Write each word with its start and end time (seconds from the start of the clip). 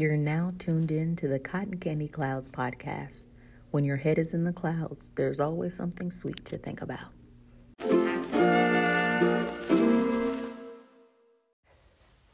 You're 0.00 0.16
now 0.16 0.50
tuned 0.58 0.90
in 0.90 1.14
to 1.16 1.28
the 1.28 1.38
Cotton 1.38 1.76
Candy 1.76 2.08
Clouds 2.08 2.48
podcast. 2.48 3.26
When 3.70 3.84
your 3.84 3.98
head 3.98 4.16
is 4.16 4.32
in 4.32 4.44
the 4.44 4.52
clouds, 4.54 5.10
there's 5.10 5.40
always 5.40 5.76
something 5.76 6.10
sweet 6.10 6.42
to 6.46 6.56
think 6.56 6.80
about. 6.80 7.12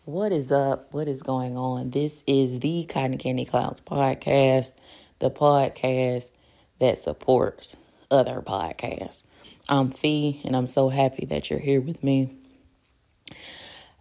What 0.05 0.31
is 0.31 0.53
up? 0.53 0.95
What 0.95 1.09
is 1.09 1.25
going 1.25 1.57
on? 1.57 1.91
This 1.91 2.23
is 2.29 2.61
the 2.61 2.85
Cotton 2.85 3.19
Candy 3.19 3.45
Clouds 3.45 3.81
podcast, 3.81 4.71
the 5.19 5.33
podcast 5.33 6.31
that 6.79 7.01
supports 7.01 7.75
other 8.13 8.43
podcasts. 8.43 9.25
I'm 9.69 9.91
Fee, 9.91 10.41
and 10.45 10.55
I'm 10.55 10.69
so 10.69 10.91
happy 10.91 11.27
that 11.27 11.51
you're 11.51 11.59
here 11.59 11.81
with 11.81 12.05
me. 12.05 12.31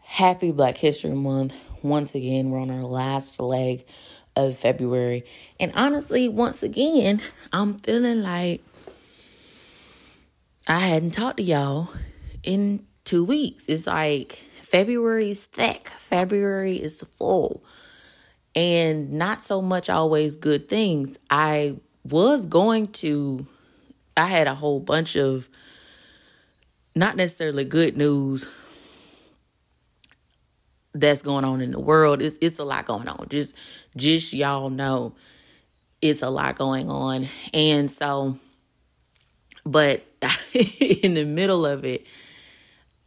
Happy 0.03 0.51
Black 0.51 0.77
History 0.77 1.15
Month. 1.15 1.64
Once 1.85 2.15
again, 2.15 2.49
we're 2.49 2.59
on 2.59 2.71
our 2.71 2.81
last 2.81 3.39
leg 3.39 3.85
of 4.35 4.57
February. 4.57 5.23
And 5.59 5.71
honestly, 5.75 6.27
once 6.27 6.63
again, 6.63 7.21
I'm 7.53 7.75
feeling 7.75 8.21
like 8.21 8.63
I 10.67 10.79
hadn't 10.79 11.11
talked 11.11 11.37
to 11.37 11.43
y'all 11.43 11.89
in 12.43 12.85
two 13.03 13.23
weeks. 13.23 13.69
It's 13.69 13.87
like 13.87 14.33
February 14.33 15.29
is 15.29 15.45
thick, 15.45 15.89
February 15.89 16.77
is 16.77 17.03
full, 17.03 17.63
and 18.55 19.13
not 19.13 19.41
so 19.41 19.61
much 19.61 19.89
always 19.89 20.35
good 20.35 20.67
things. 20.67 21.19
I 21.29 21.77
was 22.03 22.47
going 22.47 22.87
to, 22.87 23.45
I 24.17 24.25
had 24.25 24.47
a 24.47 24.55
whole 24.55 24.79
bunch 24.79 25.15
of 25.15 25.49
not 26.95 27.15
necessarily 27.15 27.63
good 27.63 27.95
news 27.95 28.47
that's 30.95 31.21
going 31.21 31.45
on 31.45 31.61
in 31.61 31.71
the 31.71 31.79
world. 31.79 32.21
It's 32.21 32.37
it's 32.41 32.57
a 32.57 32.63
lot 32.63 32.85
going 32.85 33.07
on. 33.07 33.27
Just 33.29 33.55
just 33.95 34.33
y'all 34.33 34.69
know 34.69 35.13
it's 36.01 36.23
a 36.23 36.29
lot 36.29 36.57
going 36.57 36.89
on. 36.89 37.27
And 37.53 37.91
so 37.91 38.39
but 39.65 40.05
in 40.79 41.15
the 41.15 41.25
middle 41.25 41.65
of 41.65 41.85
it, 41.85 42.07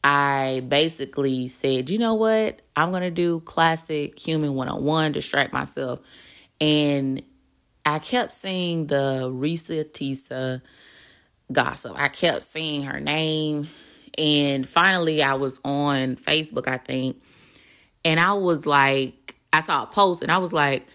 I 0.05 0.63
basically 0.69 1.49
said, 1.49 1.91
you 1.91 1.99
know 1.99 2.15
what? 2.15 2.61
I'm 2.77 2.91
going 2.91 3.03
to 3.03 3.11
do 3.11 3.41
classic 3.41 4.19
human 4.19 4.55
one 4.55 4.69
on 4.69 4.85
one, 4.85 5.13
distract 5.13 5.53
myself. 5.53 6.01
And 6.61 7.23
I 7.87 8.01
kept 8.01 8.33
seeing 8.33 8.87
the 8.89 9.31
Reesa 9.33 9.85
Teesa 9.85 10.61
gossip. 11.51 11.99
I 11.99 12.09
kept 12.09 12.43
seeing 12.43 12.85
her 12.85 13.01
name. 13.01 13.69
And 14.17 14.69
finally, 14.69 15.23
I 15.23 15.35
was 15.35 15.61
on 15.65 16.17
Facebook, 16.17 16.67
I 16.67 16.79
think. 16.79 17.23
And 18.05 18.19
I 18.21 18.33
was 18.33 18.67
like, 18.67 19.37
I 19.53 19.61
saw 19.61 19.85
a 19.85 19.87
post 19.87 20.23
and 20.23 20.31
I 20.31 20.39
was 20.39 20.53
like, 20.53 20.87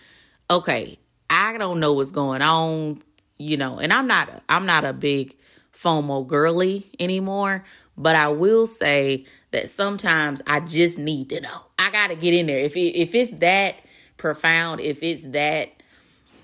okay, 0.49 0.97
I 1.29 1.57
don't 1.57 1.79
know 1.79 1.93
what's 1.93 2.11
going 2.11 2.41
on, 2.41 2.99
you 3.37 3.57
know, 3.57 3.79
and 3.79 3.91
I'm 3.91 4.07
not, 4.07 4.43
I'm 4.49 4.65
not 4.65 4.85
a 4.85 4.93
big 4.93 5.35
FOMO 5.73 6.27
girly 6.27 6.91
anymore, 6.99 7.63
but 7.97 8.15
I 8.15 8.29
will 8.29 8.67
say 8.67 9.25
that 9.51 9.69
sometimes 9.69 10.41
I 10.47 10.59
just 10.59 10.99
need 10.99 11.29
to 11.29 11.41
know. 11.41 11.65
I 11.79 11.91
got 11.91 12.07
to 12.07 12.15
get 12.15 12.33
in 12.33 12.47
there. 12.47 12.59
If 12.59 12.75
it, 12.75 12.95
if 12.95 13.15
it's 13.15 13.31
that 13.39 13.75
profound, 14.17 14.81
if 14.81 15.03
it's 15.03 15.27
that 15.29 15.69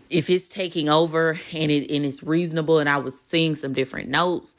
if 0.10 0.30
it's 0.30 0.50
taking 0.50 0.90
over 0.90 1.38
and 1.54 1.72
it 1.72 1.92
and 1.92 2.06
it's 2.06 2.24
reasonable 2.24 2.80
and 2.80 2.90
I 2.90 2.98
was 2.98 3.20
seeing 3.20 3.56
some 3.56 3.74
different 3.74 4.10
notes 4.10 4.58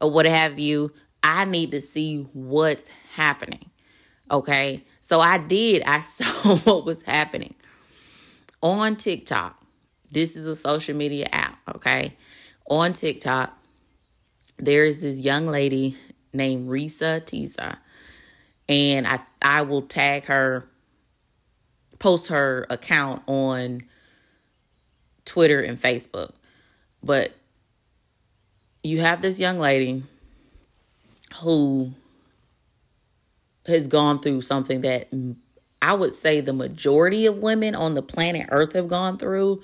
or 0.00 0.10
what 0.10 0.26
have 0.26 0.58
you, 0.58 0.92
I 1.22 1.44
need 1.44 1.70
to 1.70 1.80
see 1.80 2.26
what's 2.32 2.90
happening. 3.14 3.70
Okay? 4.30 4.84
So 5.12 5.20
I 5.20 5.36
did. 5.36 5.82
I 5.84 6.00
saw 6.00 6.56
what 6.56 6.86
was 6.86 7.02
happening 7.02 7.54
on 8.62 8.96
TikTok. 8.96 9.62
This 10.10 10.36
is 10.36 10.46
a 10.46 10.56
social 10.56 10.96
media 10.96 11.28
app, 11.30 11.58
okay? 11.74 12.16
On 12.70 12.94
TikTok, 12.94 13.54
there 14.56 14.86
is 14.86 15.02
this 15.02 15.20
young 15.20 15.46
lady 15.46 15.98
named 16.32 16.66
Reesa 16.66 17.20
Teesa. 17.20 17.76
And 18.70 19.06
I 19.06 19.20
I 19.42 19.60
will 19.60 19.82
tag 19.82 20.24
her, 20.24 20.66
post 21.98 22.28
her 22.28 22.64
account 22.70 23.20
on 23.26 23.82
Twitter 25.26 25.60
and 25.60 25.76
Facebook. 25.76 26.30
But 27.02 27.34
you 28.82 29.02
have 29.02 29.20
this 29.20 29.38
young 29.38 29.58
lady 29.58 30.04
who 31.42 31.92
has 33.66 33.86
gone 33.86 34.18
through 34.18 34.40
something 34.42 34.80
that 34.80 35.08
I 35.80 35.94
would 35.94 36.12
say 36.12 36.40
the 36.40 36.52
majority 36.52 37.26
of 37.26 37.38
women 37.38 37.74
on 37.74 37.94
the 37.94 38.02
planet 38.02 38.48
Earth 38.50 38.72
have 38.74 38.88
gone 38.88 39.18
through 39.18 39.62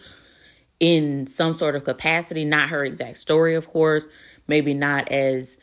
in 0.81 1.27
some 1.27 1.55
sort 1.55 1.77
of 1.77 1.85
capacity. 1.85 2.45
Not 2.45 2.69
her 2.71 2.85
exact 2.85 3.19
story, 3.19 3.55
of 3.55 3.67
course, 3.67 4.07
maybe 4.47 4.75
not 4.75 5.11
as 5.11 5.59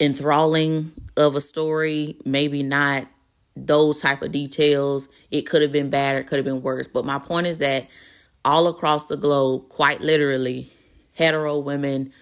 enthralling 0.00 0.92
of 1.16 1.34
a 1.34 1.40
story, 1.40 2.16
maybe 2.24 2.62
not 2.62 3.08
those 3.56 4.00
type 4.00 4.22
of 4.22 4.30
details. 4.30 5.08
It 5.30 5.42
could 5.42 5.62
have 5.62 5.72
been 5.72 5.90
bad 5.90 6.16
it 6.16 6.26
could 6.26 6.36
have 6.36 6.44
been 6.44 6.62
worse. 6.62 6.86
But 6.86 7.04
my 7.04 7.18
point 7.18 7.46
is 7.46 7.58
that 7.58 7.88
all 8.44 8.68
across 8.68 9.04
the 9.04 9.16
globe, 9.16 9.68
quite 9.68 10.00
literally, 10.00 10.72
hetero 11.14 11.58
women 11.58 12.12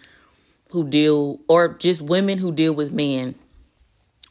who 0.70 0.88
deal, 0.88 1.40
or 1.48 1.74
just 1.74 2.02
women 2.02 2.38
who 2.38 2.50
deal 2.50 2.72
with 2.72 2.92
men, 2.92 3.34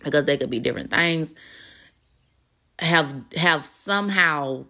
because 0.05 0.23
they 0.23 0.37
could 0.37 0.49
be 0.49 0.59
different 0.59 0.91
things, 0.91 1.35
have 2.79 3.13
have 3.35 3.65
somehow 3.65 4.65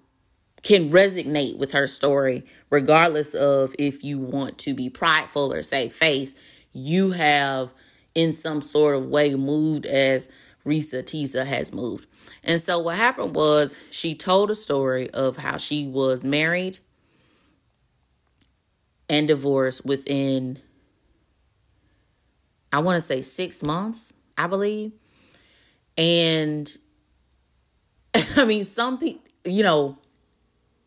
can 0.63 0.89
resonate 0.89 1.57
with 1.59 1.73
her 1.73 1.85
story, 1.85 2.43
regardless 2.71 3.35
of 3.35 3.75
if 3.77 4.03
you 4.03 4.17
want 4.17 4.57
to 4.57 4.73
be 4.73 4.89
prideful 4.89 5.53
or 5.53 5.61
say 5.61 5.89
face. 5.89 6.33
You 6.71 7.11
have 7.11 7.71
in 8.15 8.33
some 8.33 8.61
sort 8.61 8.95
of 8.95 9.07
way 9.07 9.35
moved 9.35 9.85
as 9.85 10.27
Reesa 10.65 11.03
Teesa 11.03 11.45
has 11.45 11.71
moved. 11.71 12.07
And 12.43 12.59
so 12.59 12.79
what 12.79 12.95
happened 12.95 13.35
was 13.35 13.77
she 13.91 14.15
told 14.15 14.49
a 14.49 14.55
story 14.55 15.09
of 15.11 15.37
how 15.37 15.57
she 15.57 15.87
was 15.87 16.25
married 16.25 16.79
and 19.07 19.27
divorced 19.27 19.85
within 19.85 20.59
I 22.73 22.79
want 22.79 22.95
to 22.95 23.01
say 23.01 23.21
6 23.21 23.63
months, 23.63 24.13
I 24.37 24.47
believe. 24.47 24.91
And 25.97 26.71
I 28.35 28.45
mean 28.45 28.63
some 28.63 28.97
people, 28.97 29.21
you 29.45 29.63
know, 29.63 29.97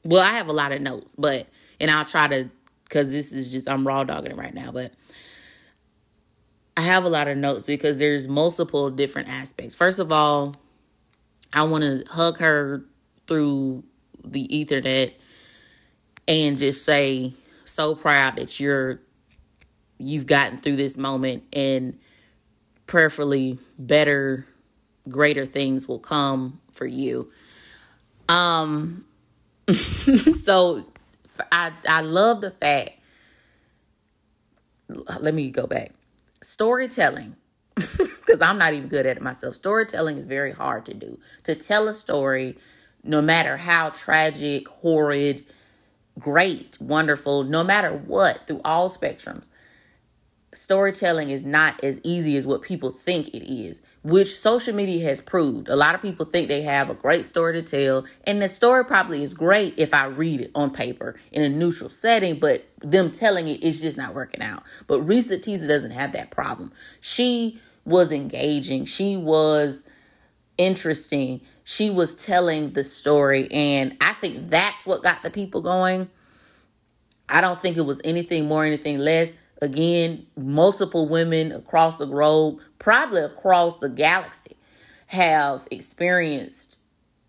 well, 0.05 0.23
I 0.23 0.33
have 0.33 0.49
a 0.49 0.53
lot 0.53 0.73
of 0.73 0.81
notes, 0.81 1.15
but 1.17 1.47
and 1.81 1.91
I'll 1.91 2.05
try 2.05 2.29
to 2.29 2.51
cuz 2.89 3.13
this 3.13 3.33
is 3.33 3.51
just 3.51 3.69
I'm 3.69 3.87
raw 3.87 4.05
dogging 4.05 4.33
it 4.33 4.37
right 4.37 4.55
now, 4.55 4.73
but 4.73 4.93
I 6.77 6.83
have 6.83 7.05
a 7.05 7.09
lot 7.09 7.27
of 7.27 7.37
notes 7.37 7.67
because 7.67 7.99
there's 7.99 8.29
multiple 8.29 8.89
different 8.89 9.29
aspects. 9.29 9.75
First 9.75 9.99
of 9.99 10.13
all, 10.13 10.55
I 11.53 11.65
want 11.65 11.83
to 11.83 12.05
hug 12.09 12.39
her 12.39 12.85
through 13.27 13.83
the 14.25 14.47
ethernet 14.49 15.15
and 16.29 16.59
just 16.59 16.85
say 16.85 17.33
so 17.65 17.95
proud 17.95 18.37
that 18.37 18.61
you're 18.61 19.01
you've 19.99 20.27
gotten 20.27 20.59
through 20.59 20.77
this 20.77 20.97
moment 20.97 21.43
and 21.53 21.99
prayerfully 22.87 23.59
better 23.79 24.47
greater 25.09 25.47
things 25.47 25.89
will 25.89 25.99
come 25.99 26.61
for 26.71 26.87
you. 26.87 27.31
Um 28.29 29.05
so 29.73 30.85
I 31.53 31.73
I 31.89 32.01
love 32.01 32.41
the 32.41 32.51
fact 32.51 32.93
let 35.21 35.35
me 35.35 35.51
go 35.51 35.67
back 35.67 35.93
storytelling 36.41 37.37
because 37.75 38.41
I'm 38.43 38.59
not 38.59 38.75
even 38.75 38.89
good 38.89 39.07
at 39.07 39.17
it 39.17 39.23
myself. 39.23 39.55
Storytelling 39.55 40.19
is 40.19 40.27
very 40.27 40.51
hard 40.53 40.85
to 40.87 40.95
do. 40.95 41.19
To 41.45 41.55
tell 41.55 41.89
a 41.89 41.93
story, 41.93 42.57
no 43.05 43.23
matter 43.23 43.57
how 43.57 43.91
tragic, 43.91 44.69
horrid, 44.69 45.45
great, 46.19 46.77
wonderful, 46.81 47.45
no 47.45 47.63
matter 47.63 47.93
what, 47.93 48.47
through 48.47 48.61
all 48.65 48.89
spectrums, 48.89 49.51
storytelling 50.53 51.29
is 51.29 51.45
not 51.45 51.83
as 51.85 52.01
easy 52.03 52.37
as 52.37 52.47
what 52.47 52.63
people 52.63 52.91
think 52.91 53.29
it 53.29 53.51
is, 53.53 53.83
which 54.03 54.35
social 54.35 54.75
media 54.75 55.05
has 55.05 55.21
proved. 55.21 55.69
A 55.69 55.77
lot 55.77 55.95
of 55.95 56.03
people 56.03 56.25
think 56.25 56.49
they 56.49 56.63
have 56.63 56.89
a 56.89 56.95
great 56.95 57.27
story 57.27 57.61
to 57.61 57.63
tell, 57.63 58.07
and 58.25 58.41
the 58.41 58.49
story 58.49 58.85
probably 58.85 59.23
is 59.23 59.35
great 59.35 59.75
if 59.79 59.93
I 59.93 60.07
read 60.07 60.41
it 60.41 60.51
on 60.55 60.71
paper 60.71 61.17
in 61.33 61.43
a 61.43 61.49
neutral 61.49 61.91
setting, 61.91 62.39
but 62.39 62.67
them 62.79 63.11
telling 63.11 63.49
it 63.49 63.63
is 63.63 63.81
just 63.81 63.99
not 63.99 64.15
working 64.15 64.43
out. 64.43 64.63
But 64.87 65.01
Reesa 65.07 65.39
Teesa 65.39 65.69
doesn't 65.69 65.93
have 65.93 66.13
that 66.13 66.31
problem. 66.31 66.73
She 67.01 67.59
was 67.85 68.11
engaging, 68.11 68.85
she 68.87 69.17
was 69.17 69.85
interesting, 70.57 71.41
she 71.65 71.91
was 71.91 72.15
telling 72.15 72.73
the 72.73 72.83
story, 72.83 73.49
and 73.51 73.97
I 74.01 74.15
think 74.15 74.49
that's 74.49 74.87
what 74.87 75.03
got 75.03 75.23
the 75.23 75.31
people 75.31 75.61
going. 75.61 76.09
I 77.29 77.43
don't 77.43 77.61
think 77.61 77.77
it 77.77 77.83
was 77.83 78.01
anything 78.05 78.49
more, 78.49 78.65
anything 78.65 78.99
less. 78.99 79.35
Again, 79.61 80.27
multiple 80.37 81.09
women 81.09 81.51
across 81.53 81.99
the 81.99 82.07
globe, 82.07 82.61
probably 82.79 83.21
across 83.21 83.79
the 83.81 83.89
galaxy, 83.89 84.57
have 85.09 85.67
experienced 85.71 86.81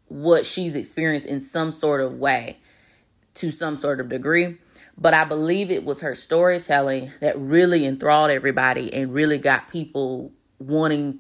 what 0.08 0.46
she's 0.46 0.76
experienced 0.76 1.28
in 1.28 1.42
some 1.42 1.72
sort 1.72 2.02
of 2.02 2.18
way 2.18 2.58
to 3.36 3.52
some 3.52 3.78
sort 3.78 4.00
of 4.00 4.10
degree. 4.10 4.58
But 4.98 5.14
I 5.14 5.24
believe 5.24 5.72
it 5.72 5.86
was 5.86 6.02
her 6.02 6.14
storytelling 6.14 7.12
that 7.22 7.40
really 7.40 7.86
enthralled 7.86 8.32
everybody 8.32 8.94
and 8.94 9.14
really 9.14 9.38
got 9.38 9.72
people 9.72 10.32
wanting 10.60 11.20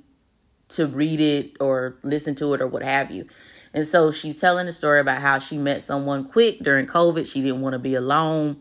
to 0.70 0.86
read 0.86 1.20
it 1.20 1.56
or 1.60 1.98
listen 2.04 2.36
to 2.36 2.54
it 2.54 2.62
or 2.62 2.68
what 2.68 2.84
have 2.84 3.10
you. 3.10 3.26
And 3.74 3.88
so 3.88 4.12
she's 4.12 4.40
telling 4.40 4.66
the 4.66 4.72
story 4.72 5.00
about 5.00 5.22
how 5.22 5.40
she 5.40 5.58
met 5.58 5.82
someone 5.82 6.26
quick 6.28 6.60
during 6.60 6.88
COVID. 6.88 7.32
She 7.32 7.42
didn't 7.42 7.62
want 7.62 7.74
to 7.74 7.80
be 7.80 7.96
alone. 7.96 8.58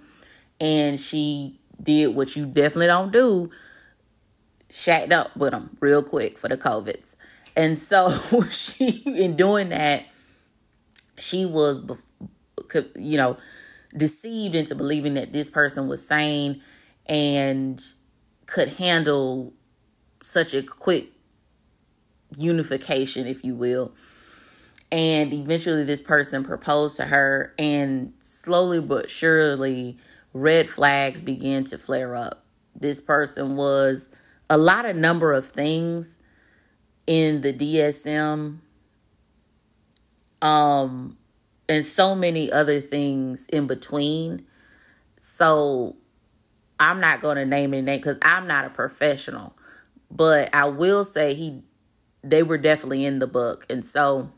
And 0.61 1.01
she 1.01 1.58
did 1.83 2.15
what 2.15 2.37
you 2.37 2.47
definitely 2.47 2.87
don't 2.87 3.13
do 3.13 3.51
shacked 4.71 5.13
up 5.13 5.37
with 5.37 5.53
them 5.53 5.77
real 5.81 6.03
quick 6.03 6.39
for 6.39 6.49
the 6.49 6.57
COVIDs. 6.57 7.17
And 7.57 7.79
so 7.79 8.11
she, 8.51 9.03
in 9.07 9.37
doing 9.37 9.71
that, 9.71 10.07
she 11.17 11.47
was, 11.47 11.81
you 12.97 13.17
know, 13.17 13.37
deceived 13.97 14.55
into 14.55 14.75
believing 14.75 15.15
that 15.15 15.33
this 15.33 15.51
person 15.51 15.89
was 15.89 16.07
sane 16.07 16.63
and 17.07 17.81
could 18.47 18.69
handle 18.75 19.53
such 20.23 20.55
a 20.55 20.63
quick 20.63 21.09
unification, 22.37 23.27
if 23.27 23.45
you 23.45 23.55
will. 23.55 23.95
And 24.91 25.35
eventually, 25.35 25.85
this 25.85 26.01
person 26.01 26.45
proposed 26.45 26.97
to 26.97 27.05
her, 27.07 27.55
and 27.59 28.15
slowly 28.21 28.81
but 28.81 29.11
surely, 29.11 29.99
red 30.41 30.69
flags 30.69 31.23
began 31.23 31.65
to 31.65 31.79
flare 31.79 32.15
up. 32.15 32.45
This 32.75 33.01
person 33.01 33.57
was 33.57 34.09
a 34.49 34.57
lot 34.57 34.87
of 34.87 34.97
number 34.97 35.33
of 35.33 35.47
things 35.47 36.21
in 37.07 37.41
the 37.41 37.53
DSM 37.53 38.59
um 40.41 41.17
and 41.69 41.85
so 41.85 42.15
many 42.15 42.51
other 42.53 42.81
things 42.81 43.47
in 43.49 43.67
between. 43.67 44.47
So 45.21 45.97
I'm 46.79 47.01
not 47.01 47.21
going 47.21 47.37
to 47.37 47.45
name 47.45 47.75
any 47.75 47.83
name 47.83 48.01
cuz 48.01 48.19
I'm 48.23 48.47
not 48.47 48.65
a 48.65 48.71
professional. 48.71 49.57
But 50.11 50.55
I 50.55 50.67
will 50.67 51.05
say 51.05 51.35
he 51.35 51.63
they 52.23 52.43
were 52.43 52.59
definitely 52.59 53.05
in 53.05 53.19
the 53.19 53.27
book 53.27 53.67
and 53.69 53.85
so 53.85 54.31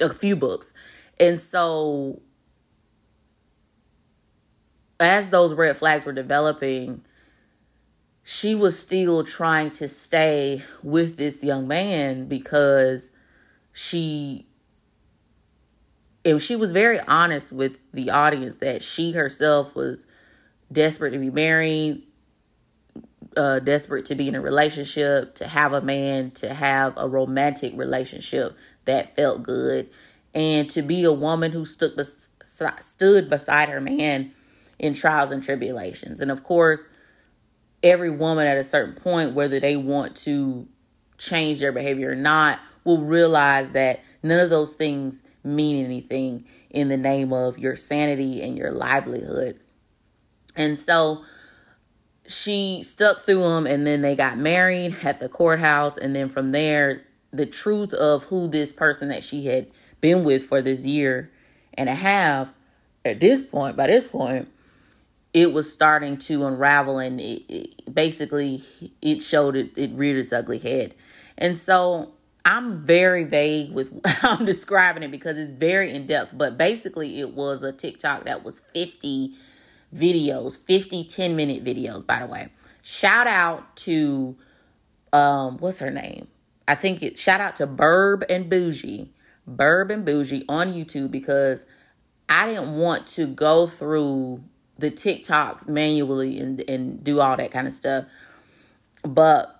a 0.00 0.08
few 0.08 0.36
books. 0.36 0.72
And 1.18 1.38
so 1.40 2.22
as 5.00 5.30
those 5.30 5.54
red 5.54 5.76
flags 5.76 6.04
were 6.04 6.12
developing, 6.12 7.02
she 8.22 8.54
was 8.54 8.78
still 8.78 9.24
trying 9.24 9.70
to 9.70 9.88
stay 9.88 10.62
with 10.82 11.16
this 11.16 11.42
young 11.42 11.66
man 11.66 12.26
because 12.26 13.10
she 13.72 14.46
and 16.22 16.40
she 16.40 16.54
was 16.54 16.70
very 16.70 17.00
honest 17.00 17.50
with 17.50 17.78
the 17.92 18.10
audience 18.10 18.58
that 18.58 18.82
she 18.82 19.12
herself 19.12 19.74
was 19.74 20.06
desperate 20.70 21.12
to 21.12 21.18
be 21.18 21.30
married 21.30 22.02
uh, 23.36 23.58
desperate 23.60 24.04
to 24.04 24.14
be 24.14 24.28
in 24.28 24.34
a 24.34 24.40
relationship 24.40 25.34
to 25.36 25.46
have 25.46 25.72
a 25.72 25.80
man 25.80 26.30
to 26.32 26.52
have 26.52 26.92
a 26.96 27.08
romantic 27.08 27.72
relationship 27.74 28.56
that 28.84 29.14
felt 29.16 29.42
good 29.42 29.88
and 30.34 30.68
to 30.68 30.82
be 30.82 31.04
a 31.04 31.12
woman 31.12 31.52
who 31.52 31.64
stood 31.64 31.98
stood 32.44 33.30
beside 33.30 33.68
her 33.68 33.80
man 33.80 34.32
in 34.80 34.94
trials 34.94 35.30
and 35.30 35.42
tribulations 35.42 36.20
and 36.20 36.30
of 36.30 36.42
course 36.42 36.86
every 37.82 38.10
woman 38.10 38.46
at 38.46 38.58
a 38.58 38.64
certain 38.64 38.94
point, 38.94 39.34
whether 39.34 39.60
they 39.60 39.76
want 39.76 40.16
to 40.16 40.68
change 41.18 41.60
their 41.60 41.72
behavior 41.72 42.10
or 42.10 42.16
not, 42.16 42.60
will 42.84 43.02
realize 43.02 43.72
that 43.72 44.02
none 44.22 44.40
of 44.40 44.50
those 44.50 44.74
things 44.74 45.22
mean 45.44 45.84
anything 45.84 46.44
in 46.70 46.88
the 46.88 46.96
name 46.96 47.32
of 47.32 47.58
your 47.58 47.76
sanity 47.76 48.42
and 48.42 48.56
your 48.56 48.70
livelihood. 48.70 49.58
And 50.56 50.78
so 50.78 51.24
she 52.26 52.82
stuck 52.82 53.20
through 53.20 53.42
them, 53.42 53.66
and 53.66 53.86
then 53.86 54.02
they 54.02 54.14
got 54.14 54.38
married 54.38 54.96
at 55.02 55.18
the 55.20 55.28
courthouse. 55.28 55.96
And 55.96 56.14
then 56.14 56.28
from 56.28 56.50
there, 56.50 57.04
the 57.32 57.46
truth 57.46 57.92
of 57.94 58.24
who 58.24 58.48
this 58.48 58.72
person 58.72 59.08
that 59.08 59.24
she 59.24 59.46
had 59.46 59.68
been 60.00 60.24
with 60.24 60.44
for 60.44 60.62
this 60.62 60.84
year 60.84 61.30
and 61.74 61.88
a 61.88 61.94
half 61.94 62.52
at 63.04 63.20
this 63.20 63.42
point, 63.42 63.76
by 63.76 63.86
this 63.86 64.08
point, 64.08 64.48
it 65.32 65.52
was 65.52 65.72
starting 65.72 66.16
to 66.16 66.44
unravel 66.44 66.98
and 66.98 67.20
it, 67.20 67.42
it, 67.48 67.94
basically 67.94 68.60
it 69.00 69.22
showed 69.22 69.56
it 69.56 69.76
it 69.76 69.90
reared 69.92 70.16
its 70.16 70.32
ugly 70.32 70.58
head. 70.58 70.94
And 71.38 71.56
so 71.56 72.12
i'm 72.44 72.80
very 72.80 73.24
vague 73.24 73.70
with 73.72 73.92
how 74.06 74.34
i'm 74.38 74.44
describing 74.46 75.02
it 75.02 75.10
because 75.10 75.38
it's 75.38 75.52
very 75.52 75.90
in-depth 75.90 76.36
but 76.36 76.56
basically 76.56 77.20
it 77.20 77.34
was 77.34 77.62
a 77.62 77.70
tiktok 77.70 78.24
that 78.24 78.42
was 78.42 78.60
50 78.60 79.34
videos 79.94 80.64
50 80.64 81.04
10 81.04 81.36
minute 81.36 81.64
videos 81.64 82.06
by 82.06 82.20
the 82.20 82.26
way. 82.26 82.48
Shout 82.82 83.26
out 83.26 83.76
to 83.76 84.36
um 85.12 85.58
what's 85.58 85.80
her 85.80 85.90
name? 85.90 86.28
I 86.66 86.74
think 86.74 87.02
it 87.02 87.18
shout 87.18 87.40
out 87.40 87.56
to 87.56 87.66
burb 87.66 88.24
and 88.28 88.48
bougie. 88.48 89.12
Burb 89.48 89.90
and 89.90 90.04
bougie 90.04 90.44
on 90.48 90.68
youtube 90.68 91.10
because 91.10 91.66
i 92.28 92.46
didn't 92.46 92.76
want 92.76 93.06
to 93.08 93.26
go 93.26 93.66
through 93.66 94.42
the 94.80 94.90
TikToks 94.90 95.68
manually 95.68 96.38
and 96.38 96.62
and 96.68 97.02
do 97.04 97.20
all 97.20 97.36
that 97.36 97.50
kind 97.50 97.66
of 97.66 97.72
stuff. 97.72 98.06
But 99.02 99.56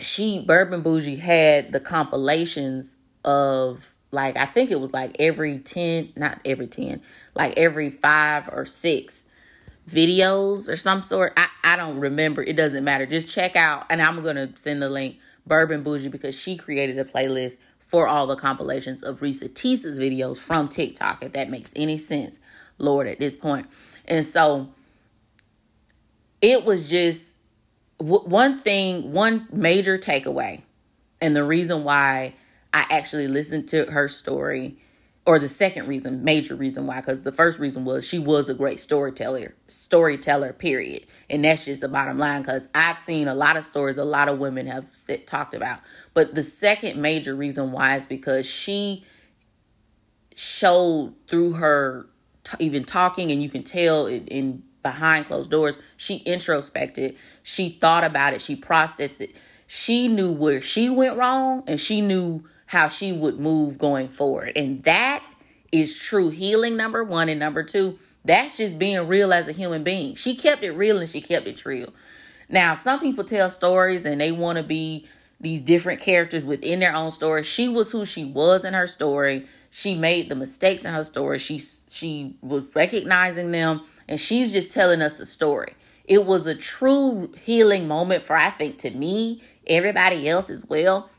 she 0.00 0.44
Bourbon 0.44 0.82
Bougie 0.82 1.16
had 1.16 1.72
the 1.72 1.80
compilations 1.80 2.96
of 3.24 3.92
like 4.10 4.36
I 4.36 4.46
think 4.46 4.70
it 4.70 4.80
was 4.80 4.92
like 4.92 5.16
every 5.18 5.58
10, 5.58 6.12
not 6.16 6.40
every 6.44 6.66
10, 6.66 7.02
like 7.34 7.56
every 7.56 7.90
5 7.90 8.48
or 8.52 8.64
6 8.64 9.26
videos 9.88 10.68
or 10.68 10.76
some 10.76 11.02
sort. 11.02 11.32
I 11.36 11.48
I 11.64 11.76
don't 11.76 11.98
remember. 11.98 12.42
It 12.42 12.56
doesn't 12.56 12.84
matter. 12.84 13.06
Just 13.06 13.32
check 13.32 13.56
out 13.56 13.86
and 13.90 14.00
I'm 14.00 14.22
going 14.22 14.36
to 14.36 14.50
send 14.56 14.82
the 14.82 14.88
link 14.88 15.18
Bourbon 15.46 15.82
Bougie 15.82 16.08
because 16.08 16.38
she 16.38 16.56
created 16.56 16.98
a 16.98 17.04
playlist 17.04 17.56
for 17.78 18.08
all 18.08 18.26
the 18.26 18.36
compilations 18.36 19.02
of 19.02 19.20
Reesa 19.20 19.52
Teesa's 19.52 19.98
videos 19.98 20.38
from 20.38 20.68
TikTok 20.68 21.22
if 21.24 21.32
that 21.32 21.50
makes 21.50 21.72
any 21.76 21.98
sense. 21.98 22.38
Lord 22.78 23.06
at 23.06 23.18
this 23.18 23.36
point. 23.36 23.66
And 24.08 24.24
so 24.24 24.68
it 26.40 26.64
was 26.64 26.88
just 26.90 27.36
one 27.98 28.58
thing, 28.58 29.12
one 29.12 29.48
major 29.52 29.98
takeaway. 29.98 30.62
And 31.20 31.34
the 31.34 31.44
reason 31.44 31.82
why 31.84 32.34
I 32.72 32.86
actually 32.90 33.26
listened 33.26 33.68
to 33.68 33.90
her 33.90 34.06
story, 34.06 34.76
or 35.24 35.38
the 35.38 35.48
second 35.48 35.88
reason, 35.88 36.22
major 36.22 36.54
reason 36.54 36.86
why, 36.86 37.00
because 37.00 37.22
the 37.22 37.32
first 37.32 37.58
reason 37.58 37.84
was 37.84 38.06
she 38.06 38.18
was 38.18 38.48
a 38.48 38.54
great 38.54 38.80
storyteller, 38.80 39.54
storyteller, 39.66 40.52
period. 40.52 41.04
And 41.28 41.44
that's 41.44 41.64
just 41.64 41.80
the 41.80 41.88
bottom 41.88 42.18
line, 42.18 42.42
because 42.42 42.68
I've 42.74 42.98
seen 42.98 43.28
a 43.28 43.34
lot 43.34 43.56
of 43.56 43.64
stories 43.64 43.98
a 43.98 44.04
lot 44.04 44.28
of 44.28 44.38
women 44.38 44.66
have 44.66 44.90
sit, 44.92 45.26
talked 45.26 45.54
about. 45.54 45.80
But 46.14 46.34
the 46.34 46.42
second 46.42 47.00
major 47.00 47.34
reason 47.34 47.72
why 47.72 47.96
is 47.96 48.06
because 48.06 48.48
she 48.48 49.04
showed 50.34 51.14
through 51.28 51.54
her 51.54 52.06
t- 52.46 52.64
even 52.64 52.84
talking, 52.84 53.30
and 53.30 53.42
you 53.42 53.48
can 53.48 53.62
tell 53.62 54.06
in 54.06 54.62
behind 54.82 55.26
closed 55.26 55.50
doors. 55.50 55.78
She 55.96 56.18
introspected, 56.18 57.16
she 57.42 57.70
thought 57.70 58.04
about 58.04 58.32
it, 58.32 58.40
she 58.40 58.56
processed 58.56 59.20
it. 59.20 59.36
She 59.66 60.06
knew 60.06 60.30
where 60.30 60.60
she 60.60 60.88
went 60.88 61.16
wrong, 61.16 61.64
and 61.66 61.80
she 61.80 62.00
knew 62.00 62.44
how 62.66 62.88
she 62.88 63.12
would 63.12 63.38
move 63.38 63.78
going 63.78 64.08
forward. 64.08 64.52
And 64.54 64.82
that 64.84 65.24
is 65.72 65.98
true 65.98 66.30
healing, 66.30 66.76
number 66.76 67.02
one. 67.02 67.28
And 67.28 67.40
number 67.40 67.62
two, 67.62 67.98
that's 68.24 68.56
just 68.56 68.78
being 68.78 69.06
real 69.06 69.32
as 69.32 69.48
a 69.48 69.52
human 69.52 69.84
being. 69.84 70.14
She 70.14 70.34
kept 70.34 70.62
it 70.62 70.72
real 70.72 70.98
and 70.98 71.08
she 71.08 71.20
kept 71.20 71.46
it 71.46 71.64
real. 71.64 71.92
Now, 72.48 72.74
some 72.74 73.00
people 73.00 73.24
tell 73.24 73.50
stories 73.50 74.04
and 74.04 74.20
they 74.20 74.32
want 74.32 74.58
to 74.58 74.64
be 74.64 75.06
these 75.40 75.60
different 75.60 76.00
characters 76.00 76.44
within 76.44 76.80
their 76.80 76.94
own 76.94 77.10
story. 77.10 77.42
She 77.42 77.68
was 77.68 77.92
who 77.92 78.04
she 78.04 78.24
was 78.24 78.64
in 78.64 78.74
her 78.74 78.86
story. 78.86 79.46
She 79.70 79.94
made 79.94 80.28
the 80.28 80.34
mistakes 80.34 80.84
in 80.84 80.92
her 80.92 81.04
story. 81.04 81.38
She 81.38 81.58
she 81.58 82.36
was 82.40 82.64
recognizing 82.74 83.50
them 83.50 83.82
and 84.08 84.20
she's 84.20 84.52
just 84.52 84.70
telling 84.70 85.02
us 85.02 85.14
the 85.14 85.26
story. 85.26 85.74
It 86.04 86.24
was 86.24 86.46
a 86.46 86.54
true 86.54 87.32
healing 87.36 87.88
moment 87.88 88.22
for 88.22 88.36
I 88.36 88.50
think 88.50 88.78
to 88.78 88.90
me, 88.90 89.42
everybody 89.66 90.28
else 90.28 90.50
as 90.50 90.64
well. 90.66 91.10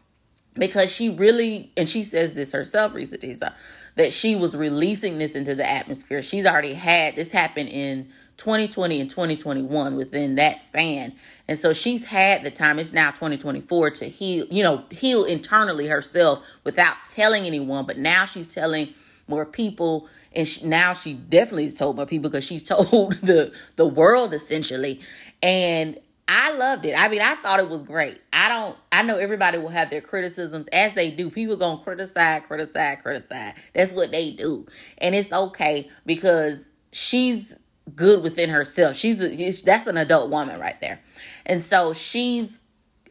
Because 0.53 0.91
she 0.91 1.09
really, 1.09 1.71
and 1.77 1.87
she 1.87 2.03
says 2.03 2.33
this 2.33 2.51
herself, 2.51 2.93
Reesa 2.95 3.19
Teesa, 3.19 3.53
that 3.95 4.11
she 4.11 4.35
was 4.35 4.55
releasing 4.55 5.19
this 5.19 5.35
into 5.35 5.53
the 5.53 5.69
atmosphere. 5.69 6.23
She's 6.23 6.47
already 6.47 6.73
had 6.73 7.15
this 7.15 7.31
happen 7.31 7.67
in 7.67 8.09
2020 8.37 9.01
and 9.01 9.09
2021 9.09 9.95
within 9.95 10.35
that 10.35 10.63
span. 10.63 11.13
And 11.47 11.57
so 11.57 11.73
she's 11.73 12.05
had 12.05 12.43
the 12.43 12.51
time, 12.51 12.79
it's 12.79 12.93
now 12.93 13.09
2024 13.09 13.89
to 13.91 14.05
heal, 14.05 14.45
you 14.49 14.63
know, 14.63 14.85
heal 14.91 15.23
internally 15.23 15.87
herself 15.87 16.45
without 16.63 16.95
telling 17.07 17.45
anyone. 17.45 17.85
But 17.85 17.97
now 17.97 18.25
she's 18.25 18.47
telling 18.47 18.93
more 19.27 19.45
people. 19.45 20.07
And 20.35 20.47
she, 20.47 20.65
now 20.65 20.93
she 20.93 21.13
definitely 21.13 21.71
told 21.71 21.95
more 21.95 22.05
people 22.05 22.29
because 22.29 22.43
she's 22.43 22.63
told 22.67 23.13
the, 23.13 23.51
the 23.75 23.87
world 23.87 24.33
essentially. 24.33 25.01
And 25.41 25.99
I 26.27 26.53
loved 26.53 26.85
it. 26.85 26.93
I 26.93 27.07
mean, 27.07 27.21
I 27.21 27.35
thought 27.35 27.59
it 27.59 27.69
was 27.69 27.83
great. 27.83 28.19
I 28.33 28.49
don't 28.49 28.77
I 28.91 29.01
know 29.01 29.17
everybody 29.17 29.57
will 29.57 29.69
have 29.69 29.89
their 29.89 30.01
criticisms 30.01 30.67
as 30.73 30.93
they 30.93 31.09
do. 31.09 31.29
People 31.29 31.57
to 31.57 31.81
criticize, 31.83 32.41
criticize, 32.45 32.97
criticize. 33.01 33.53
That's 33.73 33.93
what 33.93 34.11
they 34.11 34.31
do. 34.31 34.65
And 34.97 35.15
it's 35.15 35.31
okay 35.31 35.89
because 36.05 36.69
she's 36.91 37.57
good 37.95 38.23
within 38.23 38.49
herself. 38.49 38.95
She's 38.95 39.21
a, 39.21 39.63
that's 39.63 39.87
an 39.87 39.97
adult 39.97 40.29
woman 40.29 40.59
right 40.59 40.79
there. 40.79 40.99
And 41.45 41.63
so 41.63 41.93
she's 41.93 42.59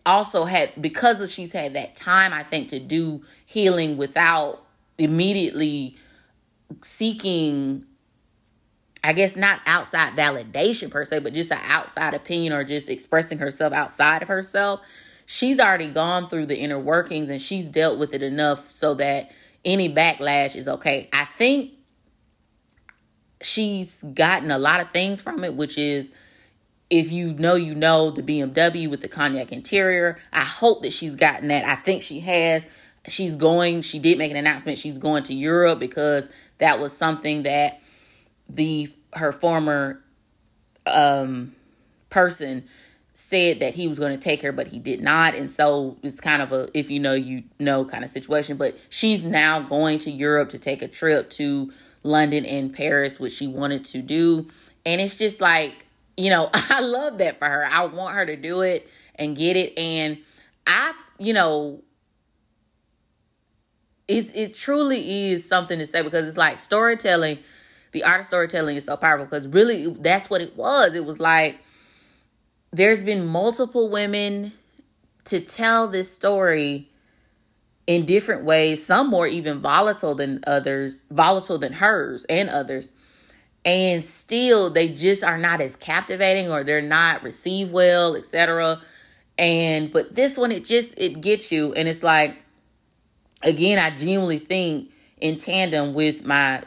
also 0.05 0.45
had 0.45 0.73
because 0.81 1.21
of 1.21 1.31
she's 1.31 1.53
had 1.53 1.75
that 1.75 1.97
time 1.97 2.33
I 2.33 2.45
think 2.45 2.69
to 2.69 2.79
do 2.79 3.25
healing 3.45 3.97
without 3.97 4.65
immediately 4.99 5.97
seeking 6.83 7.85
I 9.03 9.13
guess 9.13 9.37
not 9.37 9.61
outside 9.67 10.15
validation 10.15 10.91
per 10.91 11.05
se, 11.05 11.21
but 11.21 11.33
just 11.33 11.53
an 11.53 11.61
outside 11.65 12.13
opinion 12.13 12.53
or 12.53 12.65
just 12.65 12.89
expressing 12.89 13.39
herself 13.39 13.73
outside 13.73 14.23
of 14.23 14.29
herself. 14.29 14.81
She's 15.27 15.61
already 15.61 15.89
gone 15.89 16.29
through 16.29 16.47
the 16.47 16.59
inner 16.59 16.79
workings 16.79 17.31
and 17.31 17.41
she's 17.41 17.69
dealt 17.69 17.99
with 17.99 18.13
it 18.15 18.23
enough 18.23 18.71
so 18.73 18.95
that 18.95 19.31
any 19.65 19.93
backlash 19.93 20.57
is 20.57 20.67
okay. 20.67 21.09
I 21.13 21.25
think 21.25 21.73
she's 23.43 24.03
gotten 24.03 24.51
a 24.51 24.59
lot 24.59 24.81
of 24.81 24.91
things 24.91 25.21
from 25.21 25.45
it, 25.45 25.55
which 25.55 25.79
is 25.79 26.11
if 26.89 27.11
you 27.11 27.33
know, 27.35 27.55
you 27.55 27.75
know 27.75 28.11
the 28.11 28.23
BMW 28.23 28.89
with 28.89 29.01
the 29.01 29.09
cognac 29.09 29.53
interior. 29.53 30.19
I 30.33 30.45
hope 30.45 30.83
that 30.83 30.93
she's 30.93 31.17
gotten 31.17 31.49
that. 31.49 31.65
I 31.65 31.77
think 31.77 32.03
she 32.03 32.21
has. 32.21 32.65
She's 33.09 33.37
going, 33.37 33.83
she 33.83 33.99
did 33.99 34.19
make 34.19 34.31
an 34.31 34.37
announcement. 34.37 34.79
She's 34.79 34.99
going 34.99 35.23
to 35.25 35.35
Europe 35.35 35.79
because 35.79 36.29
that 36.59 36.81
was 36.81 36.97
something 36.97 37.43
that 37.43 37.81
the 38.49 38.93
her 39.15 39.33
former 39.33 40.03
um 40.87 41.53
person 42.11 42.65
said 43.15 43.61
that 43.61 43.75
he 43.75 43.89
was 43.89 43.99
going 43.99 44.17
to 44.17 44.23
take 44.23 44.43
her 44.43 44.53
but 44.53 44.69
he 44.69 44.79
did 44.79 45.01
not 45.01 45.35
and 45.35 45.51
so 45.51 45.97
it's 46.03 46.21
kind 46.21 46.43
of 46.43 46.53
a 46.53 46.69
if 46.75 46.91
you 46.91 47.01
know 47.01 47.15
you 47.15 47.43
know 47.59 47.85
kind 47.85 48.05
of 48.05 48.11
situation 48.11 48.57
but 48.57 48.79
she's 48.89 49.25
now 49.25 49.59
going 49.59 49.99
to 49.99 50.11
Europe 50.11 50.49
to 50.51 50.59
take 50.59 50.83
a 50.83 50.89
trip 50.89 51.31
to 51.31 51.73
London 52.07 52.45
and 52.45 52.73
Paris 52.73 53.19
which 53.21 53.35
she 53.35 53.47
wanted 53.47 53.85
to 53.87 54.03
do. 54.03 54.49
And 54.85 55.01
it's 55.01 55.17
just 55.17 55.41
like 55.41 55.87
you 56.17 56.31
know 56.31 56.51
I 56.55 56.81
love 56.81 57.19
that 57.19 57.39
for 57.39 57.49
her. 57.49 57.67
I 57.67 57.85
want 57.87 58.15
her 58.15 58.27
to 58.27 58.37
do 58.37 58.63
it 58.63 58.89
and 59.17 59.37
get 59.37 59.57
it. 59.57 59.77
And 59.79 60.19
I 60.67 60.95
you 61.19 61.33
know 61.33 61.83
it's 64.09 64.33
it 64.33 64.55
truly 64.55 65.31
is 65.33 65.49
something 65.49 65.79
to 65.79 65.87
say 65.87 66.03
because 66.03 66.27
it's 66.27 66.37
like 66.37 66.61
storytelling 66.61 67.39
the 67.97 68.05
art 68.05 68.21
of 68.21 68.27
storytelling 68.27 68.77
is 68.77 68.85
so 68.85 68.95
powerful 68.95 69.25
because 69.25 69.49
really 69.49 69.87
that's 69.87 70.29
what 70.29 70.43
it 70.43 70.55
was. 70.55 70.95
It 70.95 71.07
was 71.07 71.19
like 71.19 71.61
there's 72.71 73.01
been 73.01 73.27
multiple 73.27 73.89
women 73.89 74.53
to 75.25 75.41
tell 75.41 75.89
this 75.89 76.13
story 76.15 76.91
in 77.87 78.05
different 78.05 78.45
ways, 78.45 78.85
some 78.85 79.09
more 79.09 79.27
even 79.27 79.61
volatile 79.61 80.15
than 80.15 80.43
others, 80.47 81.05
volatile 81.11 81.59
than 81.59 81.75
hers 81.75 82.25
and 82.25 82.49
others. 82.51 82.91
And 83.65 84.05
still 84.05 84.71
they 84.71 84.89
just 84.89 85.23
are 85.25 85.39
not 85.39 85.61
as 85.61 85.77
captivating 85.77 86.51
or 86.51 86.65
they're 86.65 86.83
not 86.83 87.23
received 87.23 87.73
well, 87.73 88.15
etc. 88.15 88.81
And 89.39 89.93
but 89.93 90.15
this 90.15 90.37
one 90.37 90.53
it 90.53 90.65
just 90.65 90.99
it 90.99 91.21
gets 91.21 91.53
you 91.53 91.73
and 91.75 91.89
it's 91.89 92.03
like 92.03 92.37
again, 93.43 93.79
I 93.79 93.97
genuinely 93.97 94.39
think 94.39 94.91
in 95.21 95.37
tandem 95.37 95.95
with 95.95 96.25
my 96.25 96.63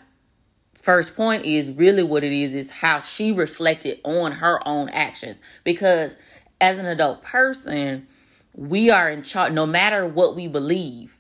first 0.74 1.16
point 1.16 1.46
is 1.46 1.72
really 1.72 2.04
what 2.04 2.24
it 2.24 2.32
is 2.32 2.54
is 2.54 2.72
how 2.72 3.00
she 3.00 3.32
reflected 3.32 4.00
on 4.04 4.34
her 4.34 4.66
own 4.68 4.90
actions 4.90 5.40
because 5.64 6.18
as 6.62 6.78
an 6.78 6.86
adult 6.86 7.22
person 7.22 8.08
we 8.60 8.90
are 8.90 9.10
in 9.10 9.24
charge 9.24 9.54
no 9.54 9.66
matter 9.66 10.06
what 10.06 10.36
we 10.36 10.48
believe 10.48 11.18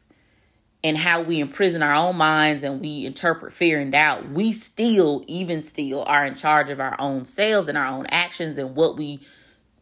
and 0.83 0.97
how 0.97 1.21
we 1.21 1.39
imprison 1.39 1.81
our 1.81 1.93
own 1.93 2.15
minds 2.15 2.63
and 2.63 2.81
we 2.81 3.05
interpret 3.05 3.53
fear 3.53 3.79
and 3.79 3.91
doubt 3.91 4.29
we 4.29 4.51
still 4.51 5.23
even 5.27 5.61
still 5.61 6.03
are 6.05 6.25
in 6.25 6.35
charge 6.35 6.69
of 6.69 6.79
our 6.79 6.95
own 6.99 7.23
selves 7.25 7.67
and 7.67 7.77
our 7.77 7.87
own 7.87 8.05
actions 8.07 8.57
and 8.57 8.75
what 8.75 8.97
we 8.97 9.19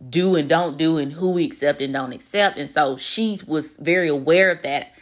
do 0.09 0.35
and 0.35 0.47
don't 0.47 0.77
do 0.77 0.97
and 0.97 1.13
who 1.13 1.31
we 1.31 1.45
accept 1.45 1.81
and 1.81 1.93
don't 1.93 2.13
accept. 2.13 2.57
And 2.57 2.69
so 2.69 2.97
she 2.97 3.39
was 3.47 3.77
very 3.77 4.07
aware 4.07 4.51
of 4.51 4.61
that 4.61 4.93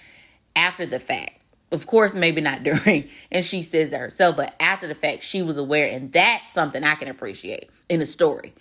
after 0.55 0.85
the 0.85 0.99
fact. 0.99 1.31
Of 1.71 1.87
course, 1.87 2.13
maybe 2.13 2.41
not 2.41 2.63
during, 2.63 3.09
and 3.31 3.43
she 3.43 3.61
says 3.61 3.89
that 3.89 3.99
herself, 3.99 4.37
but 4.37 4.55
after 4.59 4.87
the 4.87 4.95
fact, 4.95 5.23
she 5.23 5.41
was 5.41 5.57
aware, 5.57 5.87
and 5.87 6.11
that's 6.11 6.53
something 6.53 6.83
I 6.83 6.95
can 6.95 7.07
appreciate 7.07 7.69
in 7.89 7.99
the 7.99 8.05
story. 8.05 8.53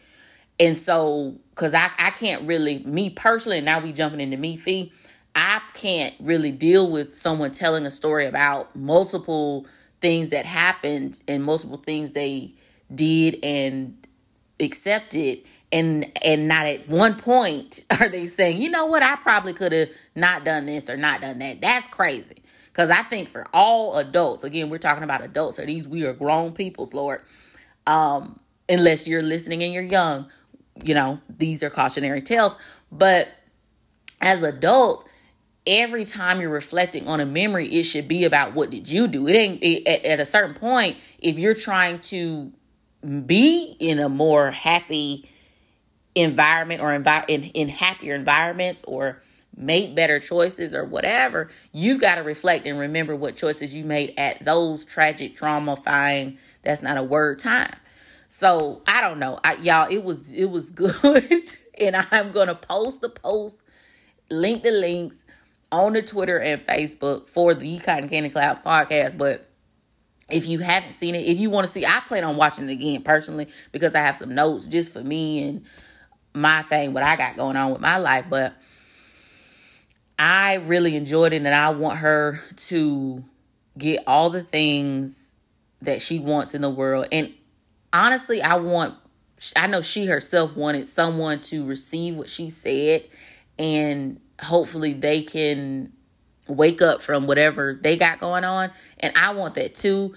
And 0.60 0.76
so, 0.76 1.36
because 1.50 1.74
I, 1.74 1.90
I 1.98 2.10
can't 2.10 2.46
really, 2.46 2.78
me 2.80 3.10
personally, 3.10 3.58
and 3.58 3.64
now 3.64 3.80
we 3.80 3.92
jumping 3.92 4.20
into 4.20 4.36
me 4.36 4.56
fee, 4.56 4.92
I 5.34 5.60
can't 5.74 6.14
really 6.20 6.52
deal 6.52 6.88
with 6.88 7.20
someone 7.20 7.52
telling 7.52 7.86
a 7.86 7.90
story 7.90 8.26
about 8.26 8.74
multiple 8.76 9.66
things 10.00 10.30
that 10.30 10.46
happened 10.46 11.20
and 11.26 11.42
multiple 11.42 11.78
things 11.78 12.12
they 12.12 12.54
did 12.94 13.38
and 13.42 14.06
accepted 14.60 15.40
and 15.72 16.10
and 16.24 16.46
not 16.46 16.66
at 16.66 16.88
one 16.88 17.16
point 17.16 17.84
are 18.00 18.08
they 18.08 18.26
saying 18.26 18.60
you 18.60 18.70
know 18.70 18.86
what 18.86 19.02
i 19.02 19.16
probably 19.16 19.52
could 19.52 19.72
have 19.72 19.88
not 20.14 20.44
done 20.44 20.66
this 20.66 20.88
or 20.88 20.96
not 20.96 21.20
done 21.20 21.38
that 21.40 21.60
that's 21.60 21.86
crazy 21.88 22.44
because 22.74 22.90
I 22.90 23.04
think 23.04 23.28
for 23.28 23.46
all 23.54 23.96
adults, 23.98 24.42
again, 24.42 24.68
we're 24.68 24.78
talking 24.78 25.04
about 25.04 25.22
adults, 25.22 25.56
so 25.58 25.64
these 25.64 25.86
we 25.86 26.04
are 26.04 26.12
grown 26.12 26.52
peoples, 26.52 26.92
Lord. 26.92 27.22
Um, 27.86 28.40
unless 28.68 29.06
you're 29.06 29.22
listening 29.22 29.62
and 29.62 29.72
you're 29.72 29.84
young, 29.84 30.26
you 30.82 30.94
know, 30.94 31.20
these 31.28 31.62
are 31.62 31.70
cautionary 31.70 32.22
tales. 32.22 32.56
But 32.90 33.28
as 34.20 34.42
adults, 34.42 35.04
every 35.66 36.04
time 36.04 36.40
you're 36.40 36.50
reflecting 36.50 37.08
on 37.08 37.20
a 37.20 37.26
memory, 37.26 37.68
it 37.68 37.84
should 37.84 38.08
be 38.08 38.24
about 38.24 38.54
what 38.54 38.70
did 38.70 38.88
you 38.88 39.08
do. 39.08 39.26
It 39.26 39.34
ain't 39.34 39.62
it, 39.62 39.86
at, 39.86 40.04
at 40.04 40.20
a 40.20 40.26
certain 40.26 40.54
point, 40.54 40.96
if 41.18 41.38
you're 41.38 41.54
trying 41.54 42.00
to 42.00 42.52
be 43.26 43.76
in 43.78 43.98
a 43.98 44.08
more 44.08 44.50
happy 44.50 45.28
environment 46.14 46.80
or 46.80 46.96
envi- 46.96 47.24
in, 47.28 47.44
in 47.44 47.68
happier 47.68 48.14
environments 48.14 48.84
or 48.86 49.22
make 49.56 49.94
better 49.94 50.18
choices 50.18 50.74
or 50.74 50.84
whatever, 50.84 51.50
you've 51.72 52.00
got 52.00 52.16
to 52.16 52.22
reflect 52.22 52.66
and 52.66 52.78
remember 52.78 53.14
what 53.14 53.36
choices 53.36 53.74
you 53.76 53.84
made 53.84 54.14
at 54.16 54.44
those 54.44 54.84
tragic, 54.84 55.36
traumifying, 55.36 56.36
that's 56.62 56.82
not 56.82 56.96
a 56.96 57.02
word 57.02 57.38
time. 57.38 57.74
So 58.28 58.82
I 58.86 59.00
don't 59.00 59.18
know. 59.18 59.38
I, 59.44 59.54
y'all, 59.56 59.88
it 59.90 60.02
was 60.02 60.32
it 60.32 60.50
was 60.50 60.70
good. 60.70 61.42
and 61.78 61.96
I'm 61.96 62.32
gonna 62.32 62.54
post 62.54 63.00
the 63.00 63.08
post, 63.08 63.62
link 64.30 64.62
the 64.62 64.70
links 64.70 65.24
on 65.72 65.92
the 65.92 66.02
Twitter 66.02 66.38
and 66.38 66.64
Facebook 66.66 67.26
for 67.28 67.54
the 67.54 67.78
Cotton 67.78 68.08
Candy 68.08 68.30
Clouds 68.30 68.60
podcast. 68.64 69.18
But 69.18 69.48
if 70.30 70.46
you 70.46 70.60
haven't 70.60 70.92
seen 70.92 71.14
it, 71.14 71.26
if 71.26 71.38
you 71.38 71.50
want 71.50 71.66
to 71.66 71.72
see, 71.72 71.84
I 71.84 72.00
plan 72.06 72.24
on 72.24 72.36
watching 72.36 72.68
it 72.68 72.72
again 72.72 73.02
personally 73.02 73.48
because 73.72 73.94
I 73.94 74.00
have 74.00 74.16
some 74.16 74.34
notes 74.34 74.66
just 74.66 74.92
for 74.92 75.02
me 75.02 75.42
and 75.42 75.64
my 76.32 76.62
thing, 76.62 76.92
what 76.92 77.02
I 77.02 77.16
got 77.16 77.36
going 77.36 77.56
on 77.56 77.72
with 77.72 77.80
my 77.80 77.96
life. 77.96 78.26
But 78.28 78.54
I 80.18 80.54
really 80.54 80.96
enjoyed 80.96 81.32
it 81.32 81.36
and 81.36 81.48
I 81.48 81.70
want 81.70 81.98
her 81.98 82.40
to 82.56 83.24
get 83.76 84.02
all 84.06 84.30
the 84.30 84.42
things 84.42 85.34
that 85.82 86.00
she 86.00 86.18
wants 86.18 86.54
in 86.54 86.62
the 86.62 86.70
world. 86.70 87.06
And 87.12 87.34
honestly, 87.94 88.42
I 88.42 88.56
want 88.56 88.96
I 89.56 89.66
know 89.66 89.80
she 89.80 90.06
herself 90.06 90.56
wanted 90.56 90.88
someone 90.88 91.40
to 91.42 91.64
receive 91.64 92.16
what 92.16 92.28
she 92.28 92.50
said 92.50 93.04
and 93.58 94.20
hopefully 94.40 94.92
they 94.92 95.22
can 95.22 95.92
wake 96.48 96.82
up 96.82 97.00
from 97.00 97.26
whatever 97.26 97.78
they 97.80 97.96
got 97.96 98.20
going 98.20 98.44
on 98.44 98.70
and 99.00 99.16
I 99.16 99.34
want 99.34 99.54
that 99.54 99.74
too 99.74 100.14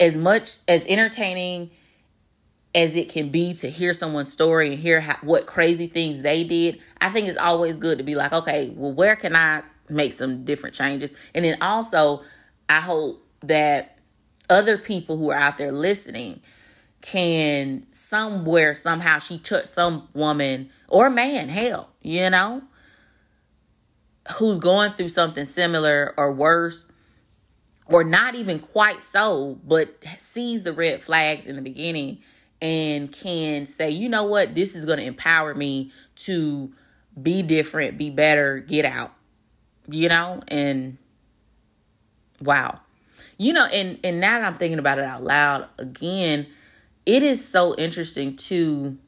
as 0.00 0.16
much 0.16 0.56
as 0.66 0.86
entertaining 0.86 1.70
as 2.74 2.94
it 2.94 3.08
can 3.08 3.30
be 3.30 3.54
to 3.54 3.70
hear 3.70 3.92
someone's 3.94 4.32
story 4.32 4.70
and 4.70 4.78
hear 4.78 5.00
how, 5.00 5.16
what 5.22 5.46
crazy 5.46 5.86
things 5.86 6.22
they 6.22 6.44
did, 6.44 6.78
I 7.00 7.08
think 7.08 7.26
it's 7.26 7.38
always 7.38 7.78
good 7.78 7.98
to 7.98 8.04
be 8.04 8.14
like, 8.14 8.32
okay, 8.32 8.72
well, 8.76 8.92
where 8.92 9.16
can 9.16 9.34
I 9.34 9.62
make 9.88 10.12
some 10.12 10.44
different 10.44 10.76
changes? 10.76 11.12
And 11.34 11.44
then 11.44 11.60
also, 11.62 12.22
I 12.68 12.80
hope 12.80 13.26
that 13.40 13.98
other 14.50 14.76
people 14.76 15.16
who 15.16 15.30
are 15.30 15.38
out 15.38 15.56
there 15.56 15.72
listening 15.72 16.40
can 17.00 17.86
somewhere, 17.90 18.74
somehow, 18.74 19.18
she 19.18 19.38
touched 19.38 19.68
some 19.68 20.08
woman 20.14 20.70
or 20.88 21.10
man, 21.10 21.48
hell, 21.48 21.90
you 22.02 22.28
know, 22.30 22.62
who's 24.36 24.58
going 24.58 24.90
through 24.90 25.08
something 25.08 25.44
similar 25.44 26.14
or 26.16 26.32
worse 26.32 26.86
or 27.86 28.04
not 28.04 28.34
even 28.34 28.58
quite 28.58 29.00
so, 29.00 29.58
but 29.64 30.02
sees 30.18 30.62
the 30.62 30.72
red 30.72 31.02
flags 31.02 31.46
in 31.46 31.56
the 31.56 31.62
beginning 31.62 32.18
and 32.60 33.12
can 33.12 33.66
say, 33.66 33.90
you 33.90 34.08
know 34.08 34.24
what, 34.24 34.54
this 34.54 34.74
is 34.74 34.84
going 34.84 34.98
to 34.98 35.04
empower 35.04 35.54
me 35.54 35.92
to 36.16 36.72
be 37.20 37.42
different, 37.42 37.96
be 37.96 38.10
better, 38.10 38.58
get 38.58 38.84
out, 38.84 39.12
you 39.88 40.08
know, 40.08 40.42
and 40.48 40.98
wow. 42.42 42.80
You 43.38 43.52
know, 43.52 43.66
and, 43.66 43.98
and 44.02 44.20
now 44.20 44.40
that 44.40 44.46
I'm 44.46 44.56
thinking 44.56 44.80
about 44.80 44.98
it 44.98 45.04
out 45.04 45.22
loud 45.22 45.68
again, 45.78 46.48
it 47.08 47.22
is 47.22 47.48
so 47.48 47.74
interesting 47.76 48.36
to 48.36 48.98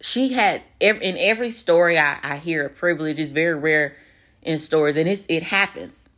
she 0.00 0.34
had 0.34 0.62
in 0.78 1.16
every 1.18 1.50
story 1.50 1.98
I, 1.98 2.18
I 2.22 2.36
hear 2.36 2.66
a 2.66 2.68
privilege 2.68 3.18
is 3.18 3.30
very 3.30 3.54
rare 3.54 3.96
in 4.42 4.58
stories 4.58 4.98
and 4.98 5.08
it's 5.08 5.24
it 5.30 5.44
happens. 5.44 6.10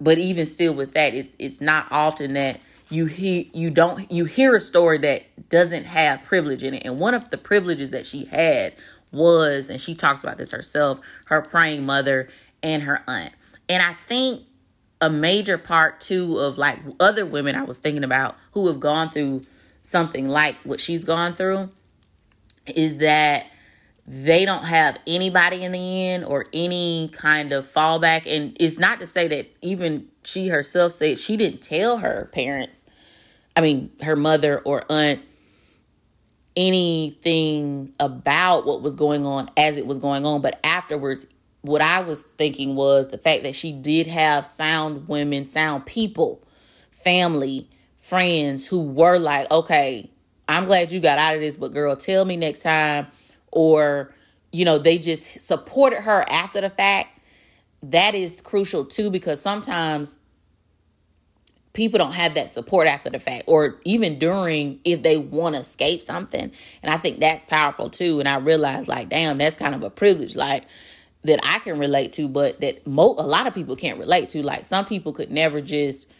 But 0.00 0.18
even 0.18 0.46
still 0.46 0.72
with 0.72 0.94
that 0.94 1.12
it's 1.12 1.34
it's 1.40 1.60
not 1.60 1.88
often 1.90 2.34
that 2.34 2.60
you 2.88 3.06
hear 3.06 3.46
you 3.52 3.70
don't 3.70 4.10
you 4.12 4.26
hear 4.26 4.54
a 4.54 4.60
story 4.60 4.98
that 4.98 5.48
doesn't 5.50 5.84
have 5.86 6.24
privilege 6.24 6.62
in 6.62 6.74
it. 6.74 6.82
And 6.84 6.96
one 6.96 7.12
of 7.12 7.30
the 7.30 7.36
privileges 7.36 7.90
that 7.90 8.06
she 8.06 8.26
had 8.26 8.74
was 9.10 9.68
and 9.68 9.80
she 9.80 9.96
talks 9.96 10.22
about 10.22 10.38
this 10.38 10.52
herself 10.52 11.00
her 11.26 11.42
praying 11.42 11.84
mother 11.84 12.28
and 12.62 12.84
her 12.84 13.02
aunt. 13.08 13.32
And 13.68 13.82
i 13.82 13.94
think 14.06 14.46
a 15.00 15.08
major 15.08 15.56
part 15.56 16.00
too 16.00 16.38
of 16.38 16.58
like 16.58 16.78
other 16.98 17.24
women 17.24 17.56
i 17.56 17.62
was 17.62 17.78
thinking 17.78 18.04
about 18.04 18.36
who 18.52 18.66
have 18.66 18.80
gone 18.80 19.08
through 19.08 19.40
something 19.82 20.28
like 20.28 20.56
what 20.64 20.80
she's 20.80 21.04
gone 21.04 21.32
through 21.32 21.70
is 22.66 22.98
that 22.98 23.46
they 24.06 24.44
don't 24.44 24.64
have 24.64 24.98
anybody 25.06 25.62
in 25.62 25.72
the 25.72 26.08
end 26.08 26.24
or 26.24 26.46
any 26.52 27.10
kind 27.12 27.52
of 27.52 27.64
fallback. 27.64 28.26
And 28.26 28.56
it's 28.58 28.78
not 28.78 28.98
to 29.00 29.06
say 29.06 29.28
that 29.28 29.48
even 29.62 30.08
she 30.24 30.48
herself 30.48 30.92
said 30.92 31.18
she 31.18 31.36
didn't 31.36 31.62
tell 31.62 31.98
her 31.98 32.28
parents, 32.32 32.84
I 33.54 33.60
mean, 33.60 33.90
her 34.02 34.16
mother 34.16 34.58
or 34.60 34.82
aunt, 34.90 35.20
anything 36.56 37.92
about 38.00 38.66
what 38.66 38.82
was 38.82 38.96
going 38.96 39.24
on 39.24 39.48
as 39.56 39.76
it 39.76 39.86
was 39.86 39.98
going 39.98 40.26
on. 40.26 40.40
But 40.40 40.58
afterwards, 40.64 41.26
what 41.62 41.82
I 41.82 42.00
was 42.00 42.22
thinking 42.22 42.74
was 42.74 43.08
the 43.08 43.18
fact 43.18 43.42
that 43.42 43.54
she 43.54 43.72
did 43.72 44.06
have 44.06 44.46
sound 44.46 45.08
women, 45.08 45.46
sound 45.46 45.86
people, 45.86 46.42
family, 46.90 47.68
friends 47.96 48.66
who 48.66 48.82
were 48.82 49.18
like, 49.18 49.50
okay, 49.50 50.10
I'm 50.48 50.64
glad 50.64 50.90
you 50.90 51.00
got 51.00 51.18
out 51.18 51.34
of 51.34 51.40
this, 51.40 51.56
but 51.56 51.72
girl, 51.72 51.96
tell 51.96 52.24
me 52.24 52.36
next 52.36 52.62
time. 52.62 53.06
Or, 53.52 54.14
you 54.52 54.64
know, 54.64 54.78
they 54.78 54.98
just 54.98 55.40
supported 55.40 56.00
her 56.00 56.24
after 56.30 56.60
the 56.60 56.70
fact. 56.70 57.18
That 57.82 58.14
is 58.14 58.40
crucial 58.40 58.84
too, 58.84 59.10
because 59.10 59.40
sometimes 59.40 60.18
people 61.72 61.98
don't 61.98 62.12
have 62.12 62.34
that 62.34 62.48
support 62.48 62.86
after 62.86 63.10
the 63.10 63.18
fact 63.18 63.44
or 63.46 63.80
even 63.84 64.18
during 64.18 64.80
if 64.84 65.02
they 65.02 65.16
want 65.16 65.54
to 65.54 65.60
escape 65.60 66.02
something. 66.02 66.50
And 66.82 66.92
I 66.92 66.96
think 66.96 67.20
that's 67.20 67.46
powerful 67.46 67.88
too. 67.88 68.18
And 68.18 68.28
I 68.28 68.36
realized, 68.36 68.88
like, 68.88 69.08
damn, 69.08 69.38
that's 69.38 69.56
kind 69.56 69.74
of 69.74 69.82
a 69.82 69.90
privilege. 69.90 70.36
Like, 70.36 70.64
that 71.22 71.40
I 71.44 71.58
can 71.58 71.78
relate 71.78 72.12
to, 72.14 72.28
but 72.28 72.60
that 72.60 72.86
mo- 72.86 73.14
a 73.18 73.26
lot 73.26 73.46
of 73.46 73.54
people 73.54 73.76
can't 73.76 73.98
relate 73.98 74.30
to. 74.30 74.42
Like 74.42 74.64
some 74.64 74.84
people 74.84 75.12
could 75.12 75.30
never 75.30 75.60
just 75.60 76.10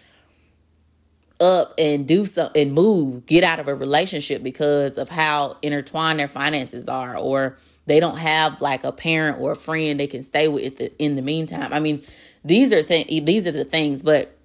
up 1.40 1.72
and 1.78 2.06
do 2.06 2.26
something 2.26 2.60
and 2.60 2.72
move, 2.74 3.24
get 3.24 3.42
out 3.42 3.58
of 3.58 3.66
a 3.66 3.74
relationship 3.74 4.42
because 4.42 4.98
of 4.98 5.08
how 5.08 5.56
intertwined 5.62 6.18
their 6.18 6.28
finances 6.28 6.86
are, 6.86 7.16
or 7.16 7.56
they 7.86 7.98
don't 7.98 8.18
have 8.18 8.60
like 8.60 8.84
a 8.84 8.92
parent 8.92 9.40
or 9.40 9.52
a 9.52 9.56
friend 9.56 9.98
they 9.98 10.06
can 10.06 10.22
stay 10.22 10.48
with 10.48 10.80
in 10.98 11.16
the 11.16 11.22
meantime. 11.22 11.72
I 11.72 11.80
mean, 11.80 12.02
these 12.44 12.72
are 12.72 12.82
things. 12.82 13.24
These 13.24 13.48
are 13.48 13.52
the 13.52 13.64
things, 13.64 14.02
but 14.02 14.36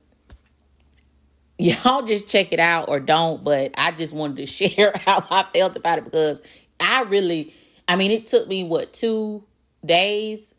y'all 1.57 2.03
just 2.03 2.29
check 2.29 2.53
it 2.53 2.59
out 2.59 2.87
or 2.87 3.01
don't. 3.01 3.43
But 3.43 3.75
I 3.77 3.91
just 3.91 4.13
wanted 4.13 4.37
to 4.37 4.45
share 4.69 4.93
how 5.05 5.23
I 5.29 5.43
felt 5.53 5.75
about 5.75 5.97
it 5.97 6.05
because 6.05 6.41
I 6.79 7.03
really, 7.03 7.53
I 7.89 7.97
mean, 7.97 8.11
it 8.11 8.25
took 8.25 8.47
me 8.47 8.63
what 8.63 8.93
two 8.93 9.43
days 9.85 10.53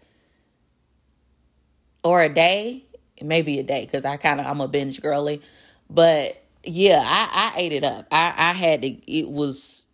or 2.04 2.22
a 2.22 2.28
day, 2.28 2.84
maybe 3.22 3.58
a 3.58 3.62
day, 3.62 3.84
because 3.84 4.04
I 4.04 4.16
kind 4.16 4.40
of 4.40 4.46
I'm 4.46 4.60
a 4.60 4.68
binge 4.68 5.00
girly 5.00 5.42
but 5.88 6.42
yeah, 6.64 7.02
I, 7.02 7.52
I 7.54 7.60
ate 7.60 7.72
it 7.72 7.84
up. 7.84 8.06
I, 8.10 8.34
I 8.36 8.52
had 8.52 8.82
to 8.82 8.88
it 8.88 9.28
was 9.28 9.86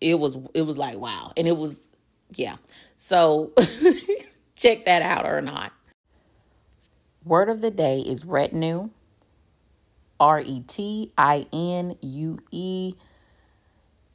it 0.00 0.18
was 0.18 0.38
it 0.54 0.62
was 0.62 0.78
like 0.78 0.98
wow. 0.98 1.32
And 1.36 1.46
it 1.46 1.56
was 1.56 1.90
yeah. 2.34 2.56
So 2.96 3.52
check 4.56 4.84
that 4.86 5.02
out 5.02 5.26
or 5.26 5.40
not. 5.40 5.72
Word 7.24 7.48
of 7.48 7.60
the 7.60 7.70
day 7.70 8.00
is 8.00 8.24
retinue. 8.24 8.90
R 10.18 10.40
E 10.40 10.60
T 10.66 11.12
I 11.18 11.46
N 11.52 11.96
U 12.00 12.38
E. 12.50 12.94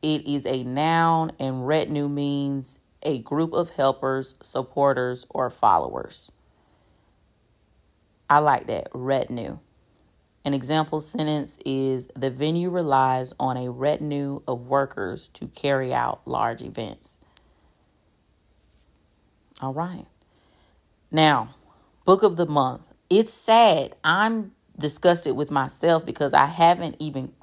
It 0.02 0.26
is 0.26 0.48
a 0.48 0.64
noun, 0.64 1.32
and 1.40 1.68
retinue 1.68 2.10
means 2.10 2.80
a 3.04 3.20
group 3.20 3.54
of 3.54 3.72
helpers, 3.72 4.36
supporters, 4.42 5.26
or 5.30 5.50
followers. 5.50 6.32
I 8.30 8.40
like 8.40 8.68
that. 8.68 8.88
Retinue. 8.94 9.60
An 10.44 10.54
example 10.54 11.02
sentence 11.02 11.60
is 11.66 12.10
The 12.16 12.30
venue 12.30 12.70
relies 12.70 13.34
on 13.40 13.58
a 13.58 13.70
retinue 13.70 14.42
of 14.48 14.68
workers 14.68 15.30
to 15.34 15.48
carry 15.48 15.94
out 15.94 16.22
large 16.26 16.62
events. 16.62 17.20
All 19.62 19.74
right. 19.74 20.06
Now, 21.12 21.56
book 22.06 22.24
of 22.24 22.38
the 22.38 22.48
month. 22.48 22.82
It's 23.10 23.34
sad. 23.34 23.96
I'm 24.04 24.54
disgusted 24.80 25.36
with 25.36 25.52
myself 25.52 26.06
because 26.06 26.34
I 26.34 26.46
haven't 26.46 26.96
even 27.00 27.34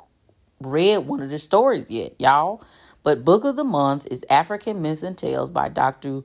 read 0.61 0.99
one 0.99 1.21
of 1.21 1.31
the 1.31 1.39
stories 1.39 1.91
yet, 1.91 2.15
y'all. 2.19 2.65
But 3.03 3.25
book 3.25 3.45
of 3.45 3.57
the 3.57 3.65
month 3.65 4.07
is 4.11 4.25
African 4.29 4.83
Myths 4.83 5.03
and 5.03 5.17
Tales 5.17 5.51
by 5.51 5.69
Dr. 5.69 6.23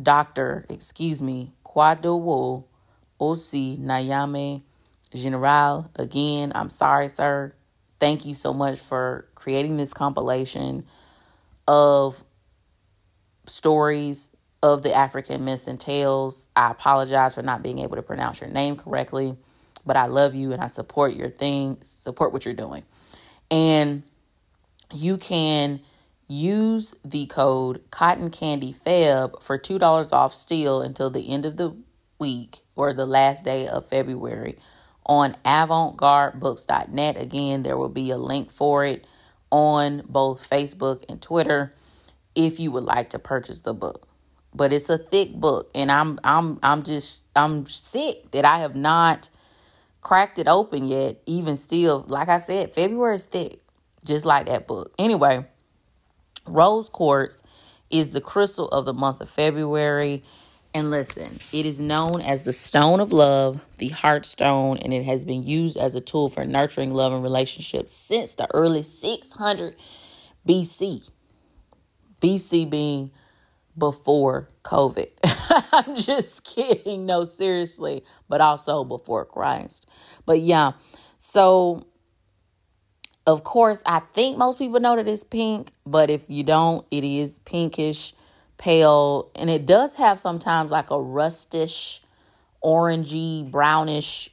Dr. 0.00 0.66
Excuse 0.68 1.22
me, 1.22 1.52
Kwadowo 1.64 2.64
Osi 3.20 3.78
Nayame 3.78 4.62
General, 5.14 5.90
again, 5.96 6.52
I'm 6.54 6.68
sorry, 6.68 7.08
sir. 7.08 7.54
Thank 7.98 8.26
you 8.26 8.34
so 8.34 8.52
much 8.52 8.78
for 8.78 9.26
creating 9.34 9.76
this 9.76 9.94
compilation 9.94 10.84
of 11.66 12.24
stories 13.46 14.30
of 14.62 14.82
the 14.82 14.92
African 14.92 15.44
myths 15.44 15.66
and 15.66 15.78
tales. 15.78 16.48
I 16.56 16.70
apologize 16.70 17.34
for 17.34 17.42
not 17.42 17.62
being 17.62 17.78
able 17.78 17.96
to 17.96 18.02
pronounce 18.02 18.40
your 18.40 18.50
name 18.50 18.76
correctly, 18.76 19.36
but 19.86 19.96
I 19.96 20.06
love 20.06 20.34
you 20.34 20.52
and 20.52 20.60
I 20.60 20.66
support 20.66 21.14
your 21.14 21.30
thing, 21.30 21.78
support 21.82 22.32
what 22.32 22.44
you're 22.44 22.54
doing. 22.54 22.82
And 23.50 24.02
you 24.92 25.16
can 25.16 25.80
use 26.28 26.94
the 27.04 27.26
code 27.26 27.82
Cotton 27.90 28.30
Candy 28.30 28.72
Feb 28.72 29.42
for 29.42 29.58
$2 29.58 30.12
off 30.12 30.34
still 30.34 30.82
until 30.82 31.10
the 31.10 31.30
end 31.30 31.44
of 31.44 31.56
the 31.56 31.76
week 32.18 32.58
or 32.74 32.92
the 32.92 33.06
last 33.06 33.44
day 33.44 33.66
of 33.66 33.86
February 33.86 34.56
on 35.04 35.36
avantgardebooks.net. 35.44 37.16
Again, 37.16 37.62
there 37.62 37.76
will 37.76 37.88
be 37.88 38.10
a 38.10 38.18
link 38.18 38.50
for 38.50 38.84
it 38.84 39.06
on 39.50 40.02
both 40.08 40.48
Facebook 40.48 41.04
and 41.08 41.22
Twitter 41.22 41.72
if 42.34 42.58
you 42.58 42.70
would 42.70 42.84
like 42.84 43.10
to 43.10 43.18
purchase 43.18 43.60
the 43.60 43.74
book. 43.74 44.06
But 44.54 44.72
it's 44.72 44.90
a 44.90 44.98
thick 44.98 45.34
book 45.34 45.70
and 45.74 45.92
I'm 45.92 46.18
I'm 46.24 46.58
I'm 46.62 46.82
just 46.82 47.26
I'm 47.36 47.66
sick 47.66 48.30
that 48.32 48.44
I 48.44 48.58
have 48.58 48.74
not 48.74 49.30
cracked 50.00 50.38
it 50.38 50.48
open 50.48 50.86
yet. 50.86 51.20
Even 51.26 51.56
still, 51.56 52.04
like 52.08 52.28
I 52.28 52.38
said, 52.38 52.72
February 52.72 53.16
is 53.16 53.26
thick, 53.26 53.60
just 54.06 54.24
like 54.24 54.46
that 54.46 54.66
book. 54.66 54.94
Anyway, 54.98 55.46
rose 56.46 56.88
quartz 56.88 57.42
is 57.90 58.10
the 58.10 58.20
crystal 58.20 58.68
of 58.68 58.84
the 58.84 58.94
month 58.94 59.20
of 59.20 59.28
February. 59.28 60.22
And 60.74 60.90
listen, 60.90 61.38
it 61.52 61.64
is 61.64 61.80
known 61.80 62.20
as 62.20 62.42
the 62.42 62.52
stone 62.52 63.00
of 63.00 63.12
love, 63.12 63.64
the 63.78 63.88
heart 63.88 64.26
stone, 64.26 64.76
and 64.78 64.92
it 64.92 65.04
has 65.04 65.24
been 65.24 65.42
used 65.42 65.76
as 65.76 65.94
a 65.94 66.00
tool 66.00 66.28
for 66.28 66.44
nurturing 66.44 66.92
love 66.92 67.12
and 67.12 67.22
relationships 67.22 67.92
since 67.92 68.34
the 68.34 68.46
early 68.52 68.82
600 68.82 69.74
BC. 70.46 71.10
BC 72.20 72.68
being 72.68 73.10
before 73.78 74.50
COVID. 74.64 75.08
I'm 75.72 75.96
just 75.96 76.44
kidding. 76.44 77.06
No, 77.06 77.24
seriously, 77.24 78.04
but 78.28 78.40
also 78.40 78.84
before 78.84 79.24
Christ. 79.24 79.86
But 80.24 80.40
yeah, 80.40 80.72
so 81.18 81.86
of 83.26 83.42
course, 83.42 83.82
I 83.84 83.98
think 84.00 84.38
most 84.38 84.58
people 84.58 84.80
know 84.80 84.96
that 84.96 85.08
it's 85.08 85.24
pink, 85.24 85.72
but 85.84 86.10
if 86.10 86.22
you 86.28 86.44
don't, 86.44 86.86
it 86.90 87.02
is 87.02 87.40
pinkish 87.40 88.14
pale, 88.56 89.30
and 89.34 89.50
it 89.50 89.66
does 89.66 89.94
have 89.94 90.18
sometimes 90.18 90.70
like 90.70 90.90
a 90.90 91.00
rustish, 91.00 92.00
orangey, 92.64 93.48
brownish 93.50 94.30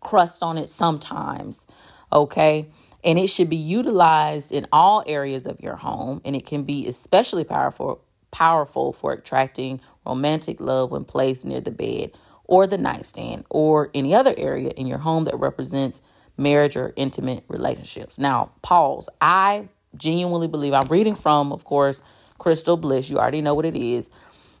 crust 0.00 0.42
on 0.42 0.56
it 0.56 0.68
sometimes. 0.68 1.66
Okay. 2.12 2.68
And 3.04 3.18
it 3.18 3.28
should 3.28 3.50
be 3.50 3.56
utilized 3.56 4.50
in 4.50 4.66
all 4.72 5.04
areas 5.06 5.46
of 5.46 5.60
your 5.60 5.76
home, 5.76 6.20
and 6.24 6.34
it 6.34 6.46
can 6.46 6.64
be 6.64 6.88
especially 6.88 7.44
powerful 7.44 8.02
powerful 8.32 8.92
for 8.92 9.12
attracting 9.12 9.80
romantic 10.04 10.60
love 10.60 10.90
when 10.90 11.04
placed 11.04 11.46
near 11.46 11.60
the 11.60 11.70
bed 11.70 12.10
or 12.44 12.66
the 12.66 12.76
nightstand 12.76 13.44
or 13.48 13.90
any 13.94 14.14
other 14.14 14.34
area 14.36 14.68
in 14.76 14.86
your 14.86 14.98
home 14.98 15.24
that 15.24 15.38
represents 15.38 16.02
marriage 16.36 16.76
or 16.76 16.92
intimate 16.96 17.44
relationships. 17.48 18.18
Now, 18.18 18.50
pause. 18.62 19.08
I 19.20 19.68
genuinely 19.96 20.48
believe 20.48 20.74
I'm 20.74 20.88
reading 20.88 21.14
from, 21.14 21.52
of 21.52 21.64
course, 21.64 22.02
Crystal 22.38 22.76
Bliss. 22.76 23.10
You 23.10 23.18
already 23.18 23.40
know 23.40 23.54
what 23.54 23.64
it 23.64 23.74
is. 23.74 24.10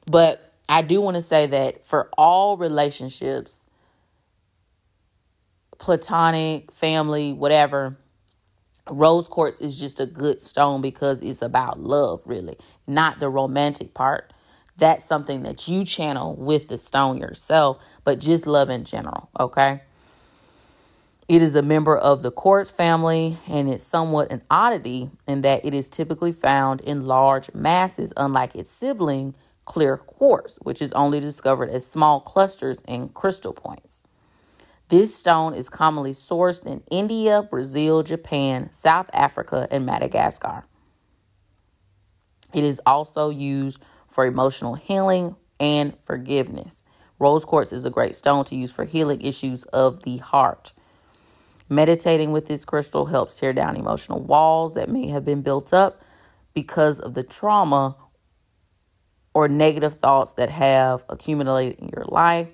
But 0.06 0.52
I 0.68 0.82
do 0.82 1.00
want 1.00 1.16
to 1.16 1.22
say 1.22 1.46
that 1.46 1.84
for 1.84 2.10
all 2.16 2.56
relationships, 2.56 3.66
platonic, 5.78 6.72
family, 6.72 7.32
whatever, 7.32 7.98
Rose 8.88 9.28
quartz 9.28 9.60
is 9.60 9.78
just 9.78 9.98
a 9.98 10.06
good 10.06 10.40
stone 10.40 10.80
because 10.80 11.20
it's 11.20 11.42
about 11.42 11.80
love, 11.80 12.22
really, 12.24 12.56
not 12.86 13.18
the 13.18 13.28
romantic 13.28 13.94
part. 13.94 14.32
That's 14.76 15.04
something 15.04 15.42
that 15.42 15.66
you 15.66 15.84
channel 15.84 16.36
with 16.36 16.68
the 16.68 16.78
stone 16.78 17.18
yourself, 17.18 17.84
but 18.04 18.20
just 18.20 18.46
love 18.46 18.70
in 18.70 18.84
general, 18.84 19.28
okay? 19.40 19.82
It 21.28 21.42
is 21.42 21.56
a 21.56 21.62
member 21.62 21.96
of 21.96 22.22
the 22.22 22.30
quartz 22.30 22.70
family 22.70 23.36
and 23.48 23.68
it's 23.68 23.82
somewhat 23.82 24.30
an 24.30 24.42
oddity 24.48 25.10
in 25.26 25.40
that 25.40 25.64
it 25.64 25.74
is 25.74 25.90
typically 25.90 26.32
found 26.32 26.80
in 26.82 27.00
large 27.00 27.52
masses, 27.52 28.12
unlike 28.16 28.54
its 28.54 28.72
sibling, 28.72 29.34
clear 29.64 29.96
quartz, 29.96 30.56
which 30.62 30.80
is 30.80 30.92
only 30.92 31.18
discovered 31.18 31.68
as 31.68 31.84
small 31.84 32.20
clusters 32.20 32.80
and 32.86 33.12
crystal 33.12 33.52
points. 33.52 34.04
This 34.88 35.16
stone 35.16 35.52
is 35.52 35.68
commonly 35.68 36.12
sourced 36.12 36.64
in 36.64 36.84
India, 36.92 37.42
Brazil, 37.42 38.04
Japan, 38.04 38.70
South 38.70 39.10
Africa, 39.12 39.66
and 39.68 39.84
Madagascar. 39.84 40.62
It 42.54 42.62
is 42.62 42.80
also 42.86 43.30
used 43.30 43.82
for 44.06 44.26
emotional 44.26 44.76
healing 44.76 45.34
and 45.58 45.98
forgiveness. 46.04 46.84
Rose 47.18 47.44
quartz 47.44 47.72
is 47.72 47.84
a 47.84 47.90
great 47.90 48.14
stone 48.14 48.44
to 48.44 48.54
use 48.54 48.72
for 48.72 48.84
healing 48.84 49.20
issues 49.22 49.64
of 49.64 50.04
the 50.04 50.18
heart. 50.18 50.72
Meditating 51.68 52.32
with 52.32 52.46
this 52.46 52.64
crystal 52.64 53.06
helps 53.06 53.38
tear 53.38 53.52
down 53.52 53.76
emotional 53.76 54.20
walls 54.20 54.74
that 54.74 54.88
may 54.88 55.08
have 55.08 55.24
been 55.24 55.42
built 55.42 55.72
up 55.72 56.00
because 56.54 57.00
of 57.00 57.14
the 57.14 57.22
trauma 57.22 57.96
or 59.34 59.48
negative 59.48 59.94
thoughts 59.94 60.34
that 60.34 60.48
have 60.48 61.04
accumulated 61.08 61.78
in 61.80 61.90
your 61.94 62.04
life. 62.06 62.48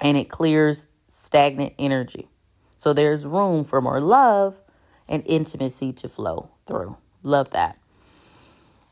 And 0.00 0.16
it 0.16 0.28
clears 0.28 0.86
stagnant 1.06 1.74
energy. 1.78 2.28
So 2.76 2.92
there's 2.92 3.26
room 3.26 3.64
for 3.64 3.80
more 3.80 4.00
love 4.00 4.60
and 5.08 5.22
intimacy 5.26 5.92
to 5.92 6.08
flow 6.08 6.50
through. 6.66 6.96
Love 7.22 7.50
that. 7.50 7.78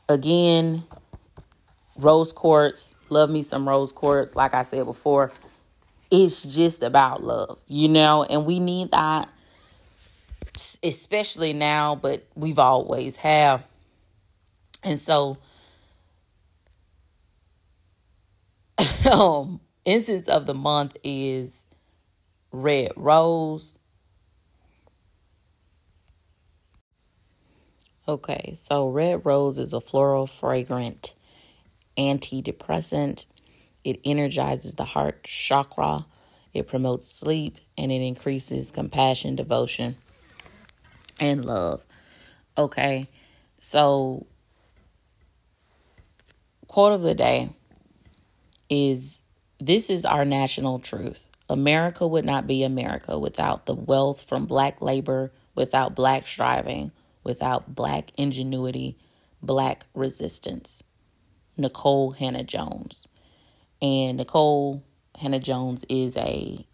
Again, 0.07 0.83
rose 1.97 2.31
quartz. 2.31 2.95
Love 3.09 3.29
me 3.29 3.41
some 3.41 3.67
rose 3.67 3.91
quartz. 3.91 4.35
Like 4.35 4.53
I 4.53 4.63
said 4.63 4.85
before, 4.85 5.33
it's 6.11 6.43
just 6.43 6.83
about 6.83 7.23
love, 7.23 7.63
you 7.67 7.87
know, 7.87 8.23
and 8.23 8.45
we 8.45 8.59
need 8.59 8.91
that, 8.91 9.31
especially 10.83 11.53
now, 11.53 11.95
but 11.95 12.27
we've 12.35 12.59
always 12.59 13.15
have. 13.17 13.63
And 14.83 14.99
so, 14.99 15.37
um, 19.11 19.61
instance 19.85 20.27
of 20.27 20.45
the 20.45 20.53
month 20.53 20.97
is 21.03 21.65
red 22.51 22.91
rose. 22.97 23.77
Okay, 28.07 28.55
so 28.57 28.89
red 28.89 29.25
rose 29.25 29.57
is 29.57 29.71
a 29.71 29.79
floral 29.79 30.27
fragrant 30.27 31.13
antidepressant 31.97 33.25
it 33.83 33.99
energizes 34.03 34.75
the 34.75 34.85
heart 34.85 35.23
chakra, 35.23 36.05
it 36.53 36.67
promotes 36.67 37.11
sleep, 37.11 37.57
and 37.77 37.91
it 37.91 38.01
increases 38.01 38.71
compassion, 38.71 39.35
devotion, 39.35 39.95
and 41.19 41.45
love. 41.45 41.81
Okay, 42.57 43.07
so 43.61 44.25
quote 46.67 46.93
of 46.93 47.01
the 47.01 47.15
day 47.15 47.49
is 48.69 49.21
This 49.59 49.89
is 49.89 50.05
our 50.05 50.25
national 50.25 50.79
truth. 50.79 51.27
America 51.49 52.07
would 52.07 52.25
not 52.25 52.47
be 52.47 52.63
America 52.63 53.19
without 53.19 53.65
the 53.65 53.75
wealth 53.75 54.27
from 54.27 54.45
black 54.45 54.81
labor, 54.81 55.33
without 55.53 55.95
black 55.95 56.25
striving, 56.25 56.91
without 57.23 57.75
black 57.75 58.11
ingenuity, 58.17 58.97
black 59.41 59.85
resistance. 59.93 60.83
Nikole 61.59 62.15
Hannah-Jones. 62.15 63.07
And 63.81 64.17
Nicole 64.17 64.83
Hannah 65.17 65.39
Jones 65.39 65.83
is 65.89 66.15
a 66.17 66.65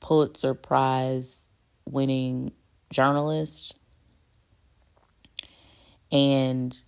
Pulitzer 0.00 0.54
Prize 0.54 1.50
winning 1.84 2.52
journalist. 2.90 3.74
And 6.10 6.78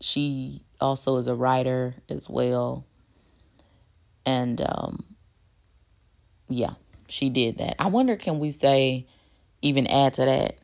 she 0.00 0.62
also 0.80 1.16
is 1.16 1.26
a 1.26 1.34
writer 1.34 1.96
as 2.08 2.28
well. 2.28 2.86
And 4.24 4.60
um, 4.60 5.04
yeah, 6.48 6.74
she 7.08 7.28
did 7.28 7.58
that. 7.58 7.76
I 7.78 7.88
wonder, 7.88 8.16
can 8.16 8.38
we 8.38 8.50
say, 8.50 9.06
even 9.62 9.86
add 9.86 10.14
to 10.14 10.24
that, 10.24 10.58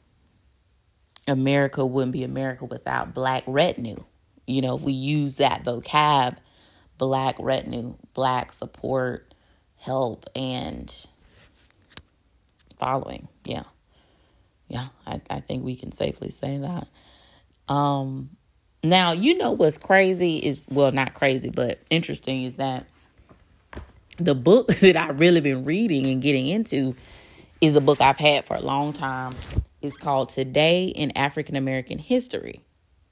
America 1.28 1.85
wouldn't 1.85 2.12
be 2.12 2.24
America 2.24 2.64
without 2.64 3.14
black 3.14 3.44
retinue? 3.46 4.05
You 4.46 4.62
know, 4.62 4.76
if 4.76 4.83
we 4.83 4.92
use 4.92 5.37
that 5.37 5.64
vocab 5.64 6.37
black 7.03 7.35
retinue, 7.41 7.97
black 8.15 8.53
support, 8.53 9.35
help, 9.75 10.25
and 10.37 10.95
following. 12.79 13.27
Yeah. 13.45 13.65
Yeah, 14.69 14.87
I, 15.05 15.21
I 15.29 15.41
think 15.41 15.65
we 15.65 15.75
can 15.75 15.91
safely 15.91 16.31
say 16.31 16.59
that. 16.59 16.87
Um 17.69 18.31
now 18.85 19.11
you 19.11 19.37
know 19.37 19.51
what's 19.51 19.79
crazy 19.79 20.37
is 20.37 20.69
well 20.71 20.93
not 20.93 21.12
crazy, 21.12 21.51
but 21.51 21.81
interesting 21.91 22.45
is 22.45 22.55
that 22.55 22.87
the 24.19 24.37
book 24.37 24.69
that 24.81 24.97
I've 24.97 25.19
really 25.19 25.41
been 25.41 25.65
reading 25.65 26.07
and 26.07 26.23
getting 26.23 26.47
into 26.47 26.95
is 27.61 27.75
a 27.75 27.81
book 27.81 28.01
I've 28.01 28.19
had 28.19 28.47
for 28.47 28.57
a 28.57 28.62
long 28.62 28.93
time. 28.93 29.35
It's 29.81 29.97
called 29.97 30.29
Today 30.29 30.87
in 30.87 31.11
African 31.17 31.57
American 31.57 31.99
History. 31.99 32.61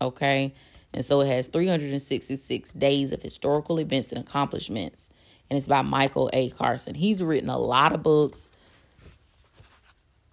Okay. 0.00 0.54
And 0.92 1.04
so 1.04 1.20
it 1.20 1.28
has 1.28 1.46
366 1.46 2.72
days 2.72 3.12
of 3.12 3.22
historical 3.22 3.78
events 3.78 4.12
and 4.12 4.20
accomplishments. 4.20 5.10
And 5.48 5.56
it's 5.56 5.68
by 5.68 5.82
Michael 5.82 6.30
A. 6.32 6.50
Carson. 6.50 6.94
He's 6.94 7.22
written 7.22 7.48
a 7.48 7.58
lot 7.58 7.92
of 7.92 8.02
books 8.02 8.48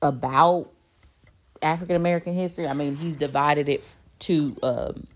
about 0.01 0.71
African 1.61 1.95
American 1.95 2.33
history. 2.33 2.67
I 2.67 2.73
mean, 2.73 2.95
he's 2.95 3.17
divided 3.17 3.69
it 3.69 3.95
to 4.19 4.55
um, 4.63 5.07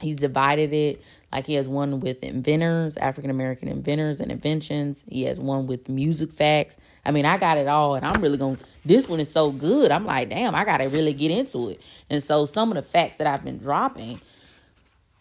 he's 0.00 0.18
divided 0.18 0.72
it 0.72 1.02
like 1.32 1.46
he 1.46 1.54
has 1.54 1.68
one 1.68 2.00
with 2.00 2.22
inventors, 2.22 2.96
African 2.96 3.30
American 3.30 3.68
inventors 3.68 4.20
and 4.20 4.32
inventions. 4.32 5.04
He 5.08 5.24
has 5.24 5.38
one 5.38 5.66
with 5.66 5.88
music 5.88 6.32
facts. 6.32 6.78
I 7.04 7.10
mean, 7.10 7.26
I 7.26 7.36
got 7.36 7.58
it 7.58 7.68
all, 7.68 7.94
and 7.96 8.06
I'm 8.06 8.22
really 8.22 8.38
going. 8.38 8.56
to 8.56 8.64
This 8.84 9.08
one 9.08 9.20
is 9.20 9.30
so 9.30 9.52
good. 9.52 9.90
I'm 9.90 10.06
like, 10.06 10.30
damn, 10.30 10.54
I 10.54 10.64
got 10.64 10.78
to 10.78 10.88
really 10.88 11.12
get 11.12 11.30
into 11.30 11.68
it. 11.68 11.82
And 12.08 12.22
so, 12.22 12.46
some 12.46 12.70
of 12.70 12.76
the 12.76 12.82
facts 12.82 13.16
that 13.16 13.26
I've 13.26 13.44
been 13.44 13.58
dropping 13.58 14.20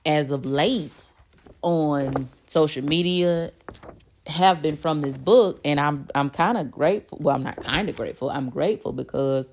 as 0.05 0.31
of 0.31 0.45
late 0.45 1.11
on 1.61 2.29
social 2.45 2.85
media 2.85 3.51
have 4.27 4.61
been 4.61 4.77
from 4.77 5.01
this 5.01 5.17
book, 5.17 5.59
and 5.65 5.77
I'm 5.77 6.07
I'm 6.15 6.29
kind 6.29 6.57
of 6.57 6.71
grateful. 6.71 7.17
Well, 7.21 7.35
I'm 7.35 7.43
not 7.43 7.57
kind 7.57 7.89
of 7.89 7.97
grateful. 7.97 8.29
I'm 8.29 8.49
grateful 8.49 8.93
because 8.93 9.51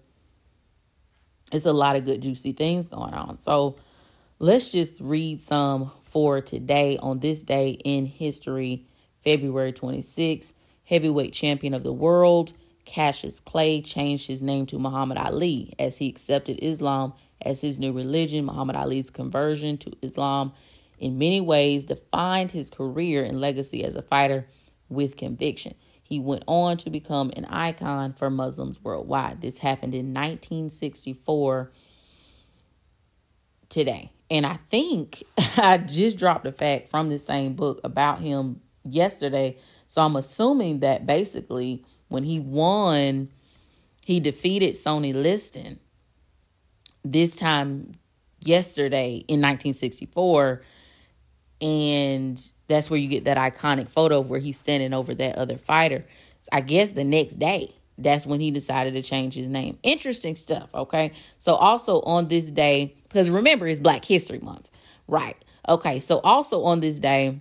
it's 1.53 1.67
a 1.67 1.73
lot 1.73 1.97
of 1.97 2.05
good 2.05 2.23
juicy 2.23 2.53
things 2.53 2.89
going 2.89 3.15
on. 3.15 3.39
So 3.39 3.77
let's 4.39 4.71
just 4.71 5.01
read 5.01 5.41
some 5.41 5.91
for 6.01 6.41
today 6.41 6.99
on 6.99 7.21
this 7.21 7.43
day 7.43 7.79
in 7.85 8.07
history, 8.07 8.87
February 9.21 9.73
26th. 9.73 10.53
Heavyweight 10.87 11.33
champion 11.33 11.73
of 11.73 11.83
the 11.83 11.93
world, 11.93 12.53
Cassius 12.85 13.41
Clay 13.41 13.81
changed 13.81 14.29
his 14.29 14.43
name 14.43 14.67
to 14.67 14.79
Muhammad 14.79 15.17
Ali 15.17 15.73
as 15.79 15.97
he 15.97 16.09
accepted 16.09 16.59
Islam 16.63 17.15
as 17.41 17.63
his 17.63 17.79
new 17.79 17.93
religion. 17.93 18.45
Muhammad 18.45 18.77
Ali's 18.77 19.09
conversion 19.09 19.79
to 19.79 19.93
Islam 20.03 20.53
in 20.99 21.17
many 21.17 21.41
ways 21.41 21.85
defined 21.85 22.53
his 22.53 22.69
career 22.69 23.25
and 23.25 23.41
legacy 23.41 23.83
as 23.83 23.95
a 23.97 24.03
fighter 24.03 24.47
with 24.91 25.17
conviction. 25.17 25.75
He 26.03 26.21
went 26.21 26.45
on 26.47 26.77
to 26.79 26.91
become 26.91 27.33
an 27.35 27.47
icon 27.47 28.13
for 28.13 28.29
Muslims 28.29 28.79
worldwide. 28.83 29.41
This 29.41 29.59
happened 29.59 29.95
in 29.95 30.13
1964 30.13 31.73
today. 33.71 34.13
And 34.35 34.45
I 34.45 34.55
think 34.55 35.23
I 35.57 35.79
just 35.79 36.19
dropped 36.19 36.45
a 36.45 36.51
fact 36.51 36.89
from 36.89 37.09
the 37.09 37.21
same 37.21 37.55
book 37.55 37.81
about 37.85 38.19
him 38.19 38.61
yesterday. 38.83 39.59
So 39.87 40.03
I'm 40.03 40.17
assuming 40.17 40.81
that 40.81 41.07
basically 41.07 41.85
when 42.09 42.25
he 42.25 42.41
won, 42.41 43.31
he 44.05 44.19
defeated 44.19 44.77
Sonny 44.77 45.13
Liston 45.13 45.79
this 47.05 47.37
time 47.37 47.93
yesterday 48.41 49.25
in 49.29 49.41
1964. 49.41 50.63
And 51.61 52.53
that's 52.67 52.91
where 52.91 52.99
you 52.99 53.07
get 53.07 53.25
that 53.27 53.37
iconic 53.37 53.89
photo 53.89 54.19
of 54.19 54.31
where 54.31 54.41
he's 54.41 54.59
standing 54.59 54.93
over 54.93 55.15
that 55.15 55.37
other 55.37 55.59
fighter. 55.59 56.05
I 56.51 56.61
guess 56.61 56.93
the 56.93 57.05
next 57.05 57.37
day, 57.37 57.69
that's 57.99 58.27
when 58.27 58.41
he 58.41 58.51
decided 58.51 58.95
to 58.95 59.03
change 59.03 59.35
his 59.35 59.49
name. 59.49 59.79
Interesting 59.83 60.37
stuff, 60.37 60.75
okay? 60.75 61.13
So, 61.39 61.55
also 61.55 62.01
on 62.03 62.29
this 62.29 62.51
day, 62.51 62.97
because 63.05 63.31
remember, 63.31 63.67
it's 63.67 63.81
Black 63.81 64.05
History 64.05 64.41
Month, 64.41 64.71
right? 65.07 65.37
Okay, 65.69 65.99
so 65.99 66.19
also 66.21 66.65
on 66.65 66.81
this 66.81 66.99
day 67.01 67.41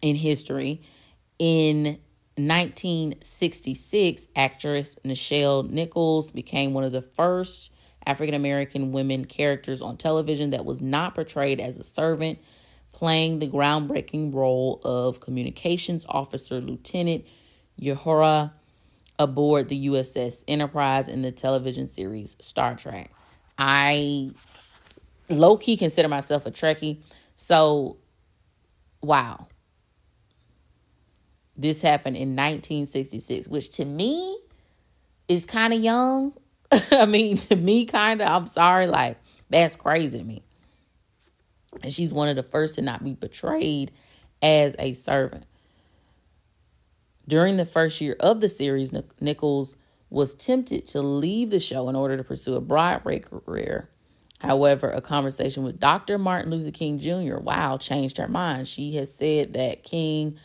in 0.00 0.16
history, 0.16 0.80
in 1.38 1.98
1966, 2.36 4.28
actress 4.34 4.96
Nichelle 5.04 5.68
Nichols 5.68 6.32
became 6.32 6.72
one 6.72 6.84
of 6.84 6.92
the 6.92 7.02
first 7.02 7.74
African 8.06 8.34
American 8.34 8.90
women 8.92 9.24
characters 9.26 9.82
on 9.82 9.96
television 9.96 10.50
that 10.50 10.64
was 10.64 10.80
not 10.80 11.14
portrayed 11.14 11.60
as 11.60 11.78
a 11.78 11.84
servant, 11.84 12.38
playing 12.92 13.38
the 13.38 13.48
groundbreaking 13.48 14.34
role 14.34 14.80
of 14.82 15.20
communications 15.20 16.06
officer 16.08 16.60
Lieutenant 16.60 17.26
Uhura 17.80 18.52
aboard 19.18 19.68
the 19.68 19.86
USS 19.86 20.44
Enterprise 20.48 21.08
in 21.08 21.22
the 21.22 21.32
television 21.32 21.88
series 21.88 22.36
Star 22.40 22.74
Trek. 22.74 23.10
I 23.58 24.30
low 25.28 25.56
key 25.56 25.76
consider 25.76 26.08
myself 26.08 26.46
a 26.46 26.50
Trekkie, 26.50 26.98
so 27.34 27.96
wow. 29.00 29.48
This 31.56 31.82
happened 31.82 32.16
in 32.16 32.30
1966, 32.30 33.46
which 33.48 33.70
to 33.76 33.84
me 33.84 34.38
is 35.28 35.44
kind 35.44 35.72
of 35.72 35.80
young. 35.80 36.32
I 36.92 37.06
mean, 37.06 37.36
to 37.36 37.56
me, 37.56 37.84
kind 37.84 38.22
of, 38.22 38.28
I'm 38.28 38.46
sorry, 38.46 38.86
like, 38.86 39.18
that's 39.50 39.76
crazy 39.76 40.18
to 40.18 40.24
me. 40.24 40.42
And 41.82 41.92
she's 41.92 42.12
one 42.12 42.28
of 42.28 42.36
the 42.36 42.42
first 42.42 42.76
to 42.76 42.82
not 42.82 43.04
be 43.04 43.12
betrayed 43.12 43.92
as 44.40 44.74
a 44.78 44.92
servant. 44.94 45.44
During 47.26 47.56
the 47.56 47.66
first 47.66 48.00
year 48.00 48.16
of 48.20 48.40
the 48.40 48.48
series, 48.48 48.92
Nichols 49.20 49.76
was 50.10 50.34
tempted 50.34 50.86
to 50.88 51.00
leave 51.00 51.50
the 51.50 51.60
show 51.60 51.88
in 51.88 51.96
order 51.96 52.16
to 52.16 52.24
pursue 52.24 52.54
a 52.54 52.60
Broadway 52.60 53.18
career. 53.18 53.88
However, 54.40 54.90
a 54.90 55.00
conversation 55.00 55.62
with 55.62 55.78
Dr. 55.78 56.18
Martin 56.18 56.50
Luther 56.50 56.72
King 56.72 56.98
Jr., 56.98 57.38
wow, 57.38 57.78
changed 57.78 58.18
her 58.18 58.26
mind. 58.26 58.66
She 58.66 58.94
has 58.96 59.14
said 59.14 59.52
that 59.52 59.84
King 59.84 60.36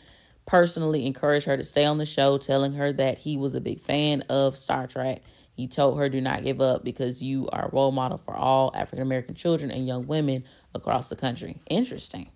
personally 0.46 1.04
encouraged 1.04 1.46
her 1.46 1.56
to 1.56 1.64
stay 1.64 1.84
on 1.84 1.98
the 1.98 2.06
show, 2.06 2.38
telling 2.38 2.74
her 2.74 2.92
that 2.92 3.18
he 3.18 3.36
was 3.36 3.54
a 3.54 3.60
big 3.60 3.80
fan 3.80 4.22
of 4.28 4.56
Star 4.56 4.86
Trek. 4.86 5.22
He 5.52 5.66
told 5.66 5.98
her, 5.98 6.08
Do 6.08 6.20
not 6.20 6.44
give 6.44 6.60
up 6.60 6.84
because 6.84 7.22
you 7.22 7.48
are 7.52 7.66
a 7.66 7.70
role 7.70 7.90
model 7.90 8.18
for 8.18 8.36
all 8.36 8.70
African 8.74 9.02
American 9.02 9.34
children 9.34 9.72
and 9.72 9.86
young 9.86 10.06
women 10.06 10.44
across 10.74 11.08
the 11.08 11.16
country. 11.16 11.60
Interesting. 11.68 12.30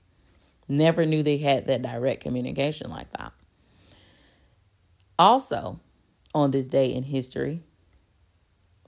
Never 0.68 1.06
knew 1.06 1.22
they 1.22 1.38
had 1.38 1.68
that 1.68 1.82
direct 1.82 2.22
communication 2.22 2.90
like 2.90 3.10
that. 3.12 3.32
Also, 5.22 5.78
on 6.34 6.50
this 6.50 6.66
day 6.66 6.92
in 6.92 7.04
history, 7.04 7.62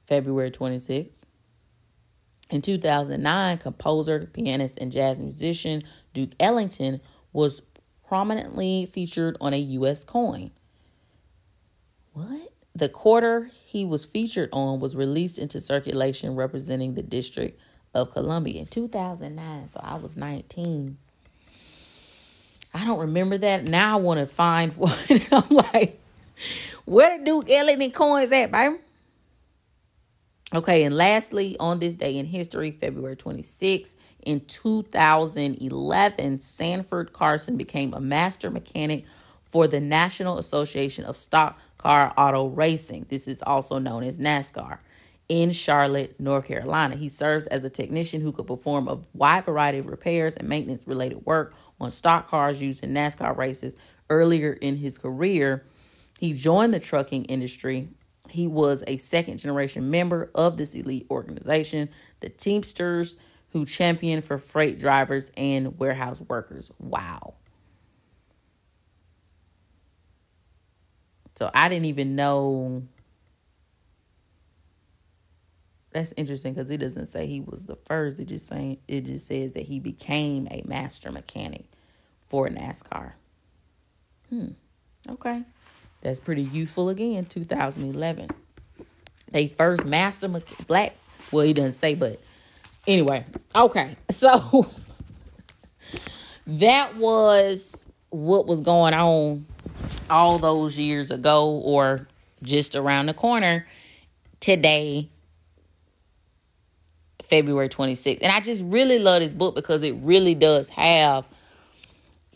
February 0.05 0.51
26th, 0.51 1.27
in 2.51 2.61
2009, 2.61 3.59
composer, 3.59 4.29
pianist, 4.33 4.77
and 4.81 4.91
jazz 4.91 5.21
musician 5.21 5.85
Duke 6.13 6.33
Ellington 6.41 7.01
was 7.33 7.63
prominently 8.09 8.85
featured 8.85 9.37
on 9.41 9.55
a 9.55 9.59
U.S. 9.59 10.03
coin. 10.05 10.51
What? 12.15 12.49
The 12.75 12.89
quarter 12.89 13.49
he 13.65 13.85
was 13.85 14.05
featured 14.05 14.49
on 14.53 14.81
was 14.81 14.97
released 14.97 15.39
into 15.39 15.61
circulation 15.61 16.35
representing 16.35 16.95
the 16.95 17.03
District 17.05 17.57
of 17.95 18.11
Columbia 18.11 18.63
in 18.63 18.67
2009. 18.67 19.69
So 19.69 19.81
I 19.81 19.95
was 19.99 20.17
19. 20.17 20.99
I 22.75 22.85
don't 22.85 22.99
remember 22.99 23.39
that. 23.39 23.63
Now 23.63 23.99
I 23.99 24.01
want 24.01 24.19
to 24.19 24.27
find 24.27 24.73
one. 24.77 24.99
I'm 25.31 25.49
like, 25.49 26.01
where 26.85 27.19
the 27.19 27.25
Duke 27.25 27.51
Ellington 27.51 27.91
coins 27.91 28.33
at, 28.33 28.51
baby? 28.51 28.77
Okay, 30.55 30.85
and 30.85 30.97
lastly, 30.97 31.57
on 31.59 31.81
this 31.81 31.97
day 31.97 32.17
in 32.17 32.27
history, 32.27 32.71
February 32.71 33.17
26, 33.17 33.97
in 34.25 34.41
2011, 34.41 36.39
Sanford 36.39 37.13
Carson 37.13 37.57
became 37.57 37.93
a 37.93 38.01
master 38.01 38.51
mechanic 38.51 39.05
for 39.43 39.67
the 39.67 39.81
National 39.81 40.39
Association 40.39 41.05
of 41.07 41.17
Stock 41.17 41.59
Car 41.77 42.15
Auto 42.17 42.47
Racing. 42.47 43.07
This 43.09 43.27
is 43.27 43.43
also 43.43 43.79
known 43.79 44.05
as 44.05 44.19
NASCAR 44.19 44.79
in 45.29 45.53
Charlotte, 45.53 46.19
North 46.21 46.47
Carolina. 46.47 46.97
He 46.97 47.09
serves 47.09 47.47
as 47.47 47.65
a 47.65 47.71
technician 47.71 48.21
who 48.21 48.31
could 48.31 48.47
perform 48.47 48.89
a 48.89 49.01
wide 49.13 49.45
variety 49.45 49.79
of 49.79 49.87
repairs 49.87 50.37
and 50.37 50.49
maintenance 50.49 50.87
related 50.87 51.25
work 51.27 51.55
on 51.81 51.91
stock 51.91 52.29
cars 52.29 52.63
used 52.63 52.85
in 52.85 52.93
NASCAR 52.93 53.37
races. 53.37 53.77
Earlier 54.11 54.53
in 54.53 54.77
his 54.77 54.99
career, 54.99 55.65
he 56.21 56.33
joined 56.33 56.73
the 56.73 56.81
trucking 56.81 57.25
industry 57.27 57.89
he 58.31 58.47
was 58.47 58.83
a 58.87 58.97
second 58.97 59.39
generation 59.39 59.91
member 59.91 60.31
of 60.35 60.57
this 60.57 60.75
elite 60.75 61.07
organization, 61.11 61.91
the 62.21 62.29
Teamsters, 62.29 63.17
who 63.51 63.67
championed 63.67 64.25
for 64.25 64.39
freight 64.39 64.79
drivers 64.79 65.31
and 65.37 65.79
warehouse 65.79 66.21
workers. 66.21 66.71
Wow. 66.79 67.35
So 71.37 71.51
I 71.55 71.69
didn't 71.69 71.87
even 71.87 72.17
know. 72.17 72.85
That's 75.93 76.15
interesting 76.17 76.55
because 76.55 76.71
it 76.71 76.79
doesn't 76.79 77.07
say 77.07 77.27
he 77.27 77.41
was 77.41 77.67
the 77.67 77.77
first. 77.77 78.19
It 78.19 78.27
just 78.27 78.47
saying 78.47 78.79
it 78.89 79.03
just 79.03 79.27
says 79.27 79.53
that 79.53 79.65
he 79.65 79.79
became 79.79 80.49
a 80.51 80.63
master 80.67 81.13
mechanic 81.13 81.67
for 82.27 82.49
NASCAR. 82.49 83.13
Hmm. 84.31 84.49
Okay. 85.09 85.45
That's 86.05 86.21
pretty 86.21 86.43
useful 86.43 86.91
again, 86.91 87.25
2011. 87.25 88.29
They 89.33 89.49
first 89.49 89.87
master 89.87 90.29
black. 90.67 90.95
Well, 91.33 91.47
he 91.47 91.55
doesn't 91.55 91.73
say, 91.73 91.95
but 91.95 92.21
anyway. 92.87 93.25
Okay. 93.57 93.97
So 94.11 94.71
that 96.47 96.97
was 96.97 97.89
what 98.11 98.47
was 98.47 98.61
going 98.61 98.95
on 98.95 99.47
all 100.09 100.39
those 100.39 100.79
years 100.79 101.11
ago 101.11 101.51
or 101.51 102.07
just 102.43 102.77
around 102.77 103.07
the 103.07 103.15
corner 103.15 103.67
today 104.41 105.09
February 107.23 107.69
26th. 107.69 108.19
And 108.23 108.31
I 108.31 108.41
just 108.41 108.63
really 108.65 108.99
love 108.99 109.21
this 109.21 109.35
book 109.35 109.55
because 109.55 109.83
it 109.83 109.97
really 110.01 110.35
does 110.35 110.69
have 110.69 111.27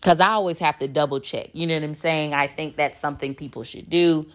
because 0.00 0.20
I 0.20 0.28
always 0.28 0.61
have 0.61 0.78
to 0.78 0.88
double 0.88 1.18
check. 1.18 1.50
You 1.52 1.66
know 1.66 1.74
what 1.74 1.82
I'm 1.82 1.94
saying? 1.94 2.32
I 2.32 2.46
think 2.46 2.76
that's 2.76 3.00
something 3.00 3.34
people 3.34 3.64
should 3.64 3.90
do. 3.90 4.26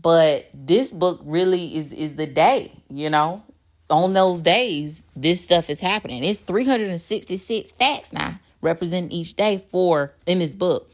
But 0.00 0.50
this 0.52 0.92
book 0.92 1.20
really 1.24 1.76
is 1.76 1.92
is 1.92 2.16
the 2.16 2.26
day, 2.26 2.72
you 2.90 3.10
know. 3.10 3.42
On 3.88 4.12
those 4.12 4.42
days, 4.42 5.02
this 5.14 5.42
stuff 5.42 5.70
is 5.70 5.80
happening. 5.80 6.24
It's 6.24 6.40
366 6.40 7.72
facts 7.72 8.12
now 8.12 8.40
representing 8.60 9.12
each 9.12 9.36
day 9.36 9.64
for 9.70 10.12
in 10.26 10.40
this 10.40 10.50
book. 10.50 10.90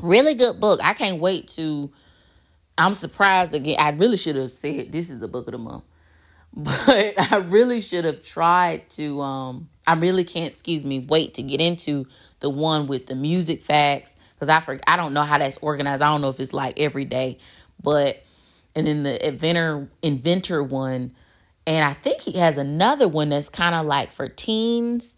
Really 0.00 0.34
good 0.34 0.60
book. 0.60 0.80
I 0.82 0.94
can't 0.94 1.20
wait 1.20 1.48
to 1.48 1.90
I'm 2.78 2.94
surprised 2.94 3.54
again. 3.54 3.76
I 3.78 3.90
really 3.90 4.16
should 4.16 4.36
have 4.36 4.50
said 4.50 4.92
this 4.92 5.10
is 5.10 5.20
the 5.20 5.28
book 5.28 5.46
of 5.48 5.52
the 5.52 5.58
month. 5.58 5.84
But 6.58 7.32
I 7.32 7.36
really 7.36 7.82
should 7.82 8.06
have 8.06 8.22
tried 8.22 8.88
to 8.90 9.20
um 9.20 9.68
I 9.86 9.94
really 9.94 10.24
can't, 10.24 10.52
excuse 10.52 10.84
me, 10.84 11.00
wait 11.00 11.34
to 11.34 11.42
get 11.42 11.60
into 11.60 12.06
the 12.46 12.50
one 12.50 12.86
with 12.86 13.06
the 13.06 13.16
music 13.16 13.60
facts 13.60 14.14
because 14.34 14.48
I 14.48 14.60
for, 14.60 14.78
I 14.86 14.96
don't 14.96 15.12
know 15.12 15.22
how 15.22 15.36
that's 15.36 15.58
organized. 15.58 16.00
I 16.00 16.06
don't 16.06 16.20
know 16.20 16.28
if 16.28 16.38
it's 16.38 16.52
like 16.52 16.78
every 16.78 17.04
day, 17.04 17.38
but 17.82 18.22
and 18.76 18.86
then 18.86 19.02
the 19.02 19.26
inventor 19.26 19.90
inventor 20.00 20.62
one, 20.62 21.16
and 21.66 21.84
I 21.84 21.94
think 21.94 22.20
he 22.20 22.38
has 22.38 22.56
another 22.56 23.08
one 23.08 23.30
that's 23.30 23.48
kind 23.48 23.74
of 23.74 23.84
like 23.84 24.12
for 24.12 24.28
teens. 24.28 25.16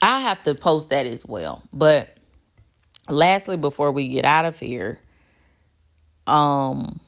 I 0.00 0.20
have 0.20 0.42
to 0.44 0.54
post 0.54 0.88
that 0.88 1.04
as 1.04 1.26
well. 1.26 1.62
But 1.74 2.16
lastly, 3.10 3.58
before 3.58 3.92
we 3.92 4.08
get 4.08 4.24
out 4.24 4.46
of 4.46 4.58
here, 4.58 4.98
um, 6.26 7.00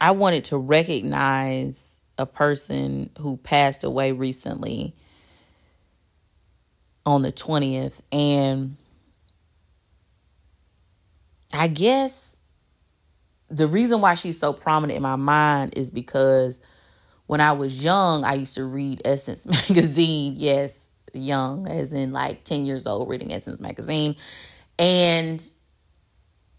I 0.00 0.12
wanted 0.12 0.46
to 0.46 0.56
recognize 0.56 2.00
a 2.16 2.24
person 2.24 3.10
who 3.18 3.36
passed 3.36 3.84
away 3.84 4.12
recently 4.12 4.94
on 7.06 7.22
the 7.22 7.32
20th. 7.32 8.00
And 8.12 8.76
I 11.52 11.68
guess 11.68 12.36
the 13.48 13.68
reason 13.68 14.00
why 14.00 14.14
she's 14.14 14.38
so 14.38 14.52
prominent 14.52 14.96
in 14.96 15.02
my 15.02 15.16
mind 15.16 15.74
is 15.76 15.88
because 15.88 16.58
when 17.26 17.40
I 17.40 17.52
was 17.52 17.82
young, 17.82 18.24
I 18.24 18.34
used 18.34 18.56
to 18.56 18.64
read 18.64 19.02
Essence 19.04 19.46
magazine. 19.68 20.34
Yes, 20.36 20.90
young, 21.14 21.68
as 21.68 21.92
in 21.92 22.12
like 22.12 22.44
10 22.44 22.66
years 22.66 22.86
old, 22.86 23.08
reading 23.08 23.32
Essence 23.32 23.60
magazine. 23.60 24.16
And 24.78 25.44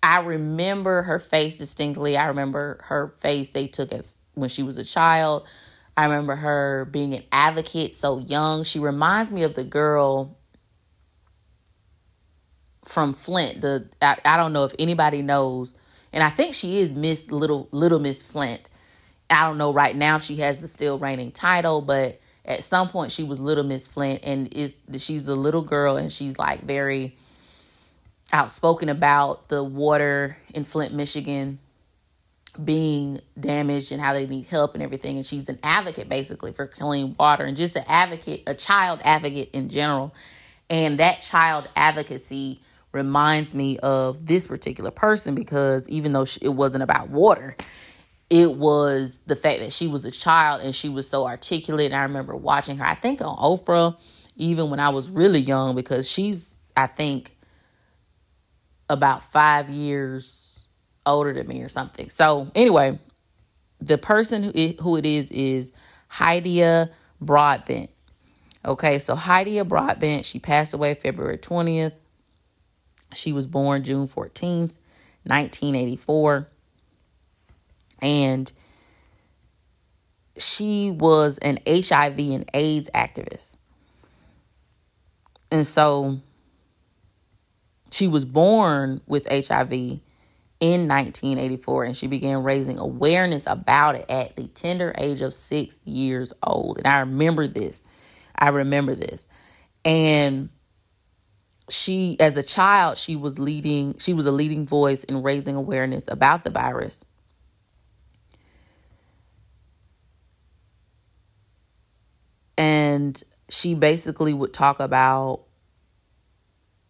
I 0.02 0.20
remember 0.22 1.04
her 1.04 1.20
face 1.20 1.58
distinctly. 1.58 2.18
I 2.18 2.28
remember 2.28 2.80
her 2.86 3.14
face 3.20 3.50
they 3.50 3.68
took 3.68 3.92
as 3.92 4.16
when 4.34 4.50
she 4.50 4.64
was 4.64 4.78
a 4.78 4.84
child. 4.84 5.48
I 5.96 6.06
remember 6.06 6.36
her 6.36 6.86
being 6.86 7.14
an 7.14 7.24
advocate 7.32 7.96
so 7.96 8.20
young. 8.20 8.64
She 8.64 8.80
reminds 8.80 9.32
me 9.32 9.44
of 9.44 9.56
the 9.56 9.64
girl 9.64 10.37
from 12.88 13.13
Flint. 13.13 13.62
The 13.62 13.88
I, 14.02 14.17
I 14.26 14.38
don't 14.38 14.54
know 14.54 14.63
if 14.63 14.73
anybody 14.80 15.21
knows, 15.21 15.73
and 16.12 16.23
I 16.23 16.30
think 16.30 16.54
she 16.54 16.80
is 16.80 16.95
Miss 16.95 17.32
Little 17.32 17.67
Little 17.71 18.00
Miss 18.00 18.23
Flint. 18.23 18.69
I 19.30 19.45
don't 19.45 19.58
know 19.58 19.73
right 19.73 19.95
now 19.95 20.15
if 20.15 20.23
she 20.23 20.38
has 20.38 20.60
the 20.60 20.67
still 20.67 20.97
reigning 20.97 21.32
title, 21.32 21.82
but 21.82 22.19
at 22.45 22.63
some 22.63 22.89
point 22.89 23.12
she 23.12 23.23
was 23.23 23.39
Little 23.39 23.65
Miss 23.65 23.88
Flint, 23.88 24.21
and 24.23 24.54
is 24.54 24.73
she's 24.97 25.28
a 25.28 25.36
little 25.36 25.63
girl 25.63 25.97
and 25.97 26.12
she's 26.12 26.39
like 26.39 26.63
very 26.63 27.15
outspoken 28.32 28.89
about 28.89 29.50
the 29.50 29.63
water 29.63 30.38
in 30.54 30.63
Flint, 30.63 30.93
Michigan 30.93 31.60
being 32.63 33.21
damaged 33.39 33.91
and 33.91 34.02
how 34.02 34.13
they 34.13 34.26
need 34.26 34.45
help 34.47 34.73
and 34.73 34.82
everything. 34.82 35.17
And 35.17 35.26
she's 35.26 35.50
an 35.50 35.60
advocate 35.63 36.10
basically 36.10 36.54
for 36.54 36.67
clean 36.67 37.15
water 37.19 37.43
and 37.43 37.56
just 37.56 37.76
an 37.76 37.84
advocate, 37.88 38.43
a 38.47 38.56
child 38.56 39.00
advocate 39.04 39.52
in 39.54 39.69
general. 39.69 40.13
And 40.69 41.00
that 41.00 41.21
child 41.21 41.69
advocacy 41.76 42.60
reminds 42.98 43.56
me 43.56 43.78
of 43.80 44.26
this 44.26 44.48
particular 44.48 44.92
person 44.92 45.36
because 45.36 45.88
even 45.88 46.12
though 46.12 46.26
it 46.42 46.50
wasn't 46.50 46.84
about 46.84 47.10
water, 47.10 47.56
it 48.30 48.52
was 48.52 49.22
the 49.26 49.36
fact 49.36 49.60
that 49.60 49.72
she 49.72 49.88
was 49.88 50.04
a 50.04 50.12
child 50.12 50.62
and 50.62 50.76
she 50.76 50.90
was 50.90 51.08
so 51.08 51.26
articulate. 51.26 51.88
And 51.88 51.96
I 51.96 52.04
remember 52.04 52.36
watching 52.36 52.78
her, 52.78 52.86
I 52.86 52.96
think 52.96 53.22
on 53.22 53.38
Oprah, 53.38 53.96
even 54.36 54.70
when 54.70 54.80
I 54.80 54.90
was 54.90 55.10
really 55.10 55.40
young, 55.40 55.76
because 55.76 56.10
she's, 56.10 56.58
I 56.76 56.88
think, 56.88 57.38
about 58.90 59.24
five 59.24 59.70
years 59.70 60.68
older 61.06 61.34
than 61.34 61.48
me 61.48 61.62
or 61.62 61.70
something. 61.70 62.10
So, 62.10 62.52
anyway, 62.56 63.00
the 63.80 63.98
person 63.98 64.44
who 64.44 64.52
it, 64.54 64.80
who 64.80 64.98
it 64.98 65.06
is 65.06 65.32
is 65.32 65.72
Hydeia 66.12 66.90
Broadbent. 67.22 67.92
Okay, 68.66 69.00
so 69.00 69.16
Hydeia 69.16 69.66
Broadbent, 69.66 70.26
she 70.26 70.40
passed 70.40 70.74
away 70.74 70.94
February 70.96 71.38
20th. 71.38 71.94
She 73.13 73.34
was 73.34 73.48
born 73.48 73.84
June 73.84 74.08
14th, 74.08 74.78
1984. 75.24 76.48
And 78.02 78.52
she 80.38 80.91
was 80.91 81.38
an 81.39 81.60
HIV 81.67 82.20
and 82.20 82.50
AIDS 82.54 82.89
activist. 82.93 83.54
And 85.50 85.65
so 85.65 86.20
she 87.91 88.08
was 88.08 88.26
born 88.26 89.02
with 89.08 89.28
HIV 89.28 90.00
in 90.60 90.88
1984 90.88 91.84
and 91.84 91.98
she 91.98 92.08
began 92.08 92.43
raising 92.43 92.80
awareness 92.80 93.46
about 93.46 93.96
it 93.96 94.10
at 94.10 94.36
the 94.36 94.48
tender 94.48 94.93
age 94.98 95.22
of 95.22 95.34
six 95.34 95.80
years 95.84 96.34
old. 96.43 96.78
And 96.78 96.88
I 96.88 97.00
remember 97.00 97.48
this. 97.48 97.84
I 98.36 98.50
remember 98.50 98.96
this. 98.96 99.28
And 99.86 100.50
she, 101.69 102.17
as 102.19 102.38
a 102.38 102.43
child, 102.43 102.97
she 102.97 103.15
was 103.15 103.39
leading, 103.39 103.97
she 103.99 104.13
was 104.13 104.25
a 104.25 104.32
leading 104.32 104.65
voice 104.65 105.03
in 105.03 105.21
raising 105.21 105.56
awareness 105.56 106.06
about 106.08 106.43
the 106.43 106.49
virus. 106.49 107.03
And 112.58 113.21
she 113.49 113.75
basically 113.75 114.34
would 114.34 114.53
talk 114.53 114.80
about 114.80 115.43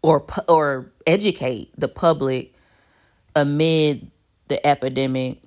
or 0.01 0.25
or 0.47 0.91
educate 1.05 1.71
the 1.77 1.87
public 1.87 2.53
amid 3.35 4.09
the 4.47 4.65
epidemic 4.65 5.41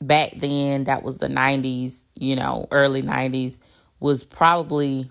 back 0.00 0.32
then 0.36 0.84
that 0.84 1.02
was 1.02 1.18
the 1.18 1.26
90s 1.26 2.04
you 2.14 2.36
know 2.36 2.66
early 2.70 3.02
90s 3.02 3.58
was 4.00 4.22
probably 4.22 5.10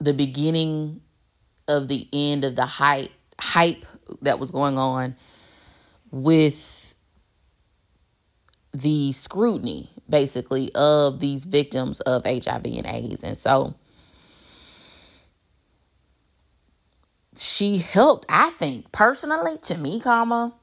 the 0.00 0.12
beginning 0.12 1.00
of 1.68 1.88
the 1.88 2.08
end 2.12 2.44
of 2.44 2.56
the 2.56 2.66
hype 2.66 3.10
hype 3.40 3.84
that 4.22 4.38
was 4.38 4.50
going 4.50 4.78
on 4.78 5.14
with 6.10 6.94
the 8.72 9.12
scrutiny 9.12 9.90
basically 10.08 10.70
of 10.74 11.20
these 11.20 11.44
victims 11.44 12.00
of 12.00 12.24
HIV 12.24 12.64
and 12.64 12.86
AIDS 12.86 13.22
and 13.22 13.36
so 13.36 13.74
she 17.40 17.78
helped, 17.78 18.26
I 18.28 18.50
think, 18.50 18.90
personally, 18.92 19.56
to 19.62 19.76
me, 19.76 20.00
comma, 20.00 20.54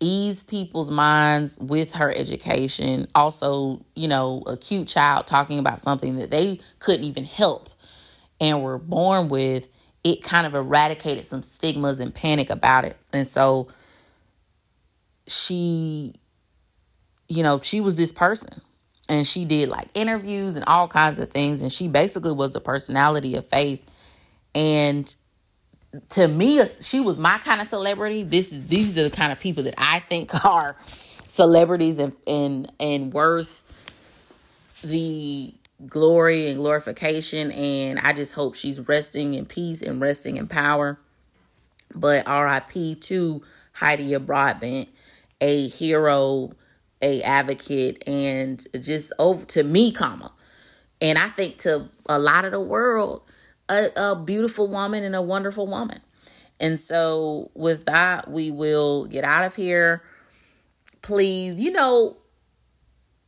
ease 0.00 0.42
people's 0.42 0.90
minds 0.90 1.58
with 1.58 1.94
her 1.94 2.12
education. 2.12 3.08
Also, 3.14 3.84
you 3.94 4.08
know, 4.08 4.42
a 4.46 4.56
cute 4.56 4.88
child 4.88 5.26
talking 5.26 5.58
about 5.58 5.80
something 5.80 6.16
that 6.16 6.30
they 6.30 6.60
couldn't 6.78 7.04
even 7.04 7.24
help 7.24 7.70
and 8.40 8.62
were 8.62 8.78
born 8.78 9.28
with, 9.28 9.68
it 10.06 10.22
kind 10.22 10.46
of 10.46 10.54
eradicated 10.54 11.26
some 11.26 11.42
stigmas 11.42 11.98
and 11.98 12.14
panic 12.14 12.48
about 12.48 12.84
it. 12.84 12.96
And 13.12 13.26
so 13.26 13.66
she, 15.26 16.14
you 17.28 17.42
know, 17.42 17.58
she 17.58 17.80
was 17.80 17.96
this 17.96 18.12
person 18.12 18.60
and 19.08 19.26
she 19.26 19.44
did 19.44 19.68
like 19.68 19.88
interviews 19.94 20.54
and 20.54 20.64
all 20.66 20.86
kinds 20.86 21.18
of 21.18 21.30
things. 21.30 21.60
And 21.60 21.72
she 21.72 21.88
basically 21.88 22.30
was 22.30 22.54
a 22.54 22.60
personality 22.60 23.34
of 23.34 23.48
face. 23.48 23.84
And 24.54 25.12
to 26.10 26.28
me, 26.28 26.64
she 26.64 27.00
was 27.00 27.18
my 27.18 27.38
kind 27.38 27.60
of 27.60 27.66
celebrity. 27.66 28.22
This 28.22 28.52
is 28.52 28.64
these 28.68 28.96
are 28.96 29.02
the 29.02 29.10
kind 29.10 29.32
of 29.32 29.40
people 29.40 29.64
that 29.64 29.74
I 29.76 29.98
think 29.98 30.44
are 30.44 30.76
celebrities 31.26 31.98
and 31.98 32.12
and 32.28 32.72
and 32.78 33.12
worth 33.12 33.64
the 34.84 35.52
glory 35.84 36.48
and 36.48 36.58
glorification. 36.58 37.50
And 37.52 37.98
I 37.98 38.12
just 38.12 38.34
hope 38.34 38.54
she's 38.54 38.80
resting 38.80 39.34
in 39.34 39.46
peace 39.46 39.82
and 39.82 40.00
resting 40.00 40.36
in 40.36 40.46
power. 40.46 40.98
But 41.94 42.26
R.I.P. 42.26 42.96
to 42.96 43.42
Hydeia 43.76 44.24
Broadbent, 44.24 44.88
a 45.40 45.68
hero, 45.68 46.52
a 47.02 47.22
advocate, 47.22 48.02
and 48.06 48.64
just 48.80 49.12
over 49.18 49.44
to 49.46 49.62
me, 49.62 49.92
comma. 49.92 50.32
And 51.00 51.18
I 51.18 51.28
think 51.28 51.58
to 51.58 51.88
a 52.08 52.18
lot 52.18 52.44
of 52.44 52.52
the 52.52 52.60
world, 52.60 53.22
a, 53.68 53.90
a 53.96 54.16
beautiful 54.16 54.68
woman 54.68 55.04
and 55.04 55.14
a 55.14 55.22
wonderful 55.22 55.66
woman. 55.66 56.00
And 56.58 56.80
so, 56.80 57.50
with 57.54 57.84
that, 57.84 58.30
we 58.30 58.50
will 58.50 59.06
get 59.06 59.24
out 59.24 59.44
of 59.44 59.54
here. 59.56 60.02
Please, 61.02 61.60
you 61.60 61.70
know, 61.70 62.16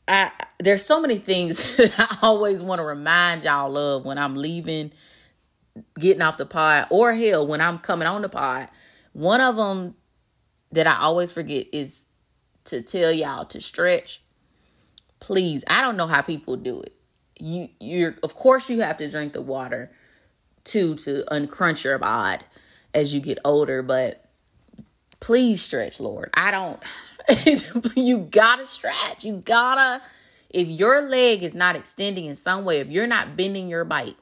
I 0.08 0.30
there's 0.58 0.84
so 0.84 1.00
many 1.00 1.18
things 1.18 1.76
that 1.76 1.94
I 1.98 2.18
always 2.22 2.62
want 2.62 2.80
to 2.80 2.84
remind 2.84 3.44
y'all 3.44 3.76
of 3.76 4.04
when 4.04 4.18
I'm 4.18 4.36
leaving, 4.36 4.92
getting 5.98 6.22
off 6.22 6.36
the 6.36 6.46
pod, 6.46 6.86
or 6.90 7.12
hell, 7.12 7.46
when 7.46 7.60
I'm 7.60 7.78
coming 7.78 8.08
on 8.08 8.22
the 8.22 8.28
pod. 8.28 8.68
One 9.12 9.40
of 9.40 9.56
them 9.56 9.94
that 10.72 10.86
I 10.86 10.96
always 10.98 11.32
forget 11.32 11.66
is 11.72 12.06
to 12.64 12.82
tell 12.82 13.10
y'all 13.10 13.46
to 13.46 13.60
stretch. 13.60 14.22
Please, 15.20 15.64
I 15.68 15.82
don't 15.82 15.96
know 15.96 16.06
how 16.06 16.22
people 16.22 16.56
do 16.56 16.80
it. 16.82 16.94
You 17.40 17.68
you're 17.80 18.16
of 18.22 18.34
course 18.34 18.68
you 18.68 18.80
have 18.80 18.96
to 18.98 19.10
drink 19.10 19.32
the 19.32 19.42
water 19.42 19.92
too 20.64 20.96
to 20.96 21.24
uncrunch 21.30 21.84
your 21.84 21.98
bod 21.98 22.44
as 22.92 23.14
you 23.14 23.20
get 23.20 23.38
older, 23.44 23.82
but 23.82 24.27
please 25.20 25.62
stretch, 25.62 26.00
Lord. 26.00 26.31
I 26.35 26.50
don't 26.50 26.83
you 27.96 28.18
gotta 28.18 28.66
stretch. 28.66 29.24
You 29.24 29.35
gotta 29.44 30.02
if 30.50 30.68
your 30.68 31.02
leg 31.02 31.42
is 31.42 31.54
not 31.54 31.76
extending 31.76 32.24
in 32.24 32.37
some 32.37 32.64
way, 32.64 32.78
if 32.78 32.88
you're 32.88 33.07
not 33.07 33.37
bending 33.37 33.68
your 33.68 33.85
bike, 33.85 34.16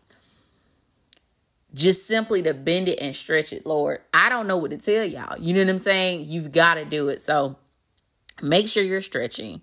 just 1.73 2.07
simply 2.07 2.43
to 2.43 2.55
bend 2.55 2.89
it 2.89 2.99
and 3.01 3.15
stretch 3.15 3.53
it, 3.53 3.67
Lord. 3.67 4.01
I 4.13 4.29
don't 4.29 4.47
know 4.47 4.57
what 4.57 4.71
to 4.71 4.79
tell 4.79 5.05
y'all. 5.05 5.39
You 5.39 5.55
know 5.55 5.61
what 5.61 5.71
I'm 5.71 5.79
saying? 5.79 6.25
You've 6.27 6.51
got 6.51 6.75
to 6.75 6.85
do 6.85 7.09
it. 7.09 7.21
So 7.21 7.57
make 8.43 8.67
sure 8.67 8.83
you're 8.83 9.03
stretching. 9.03 9.61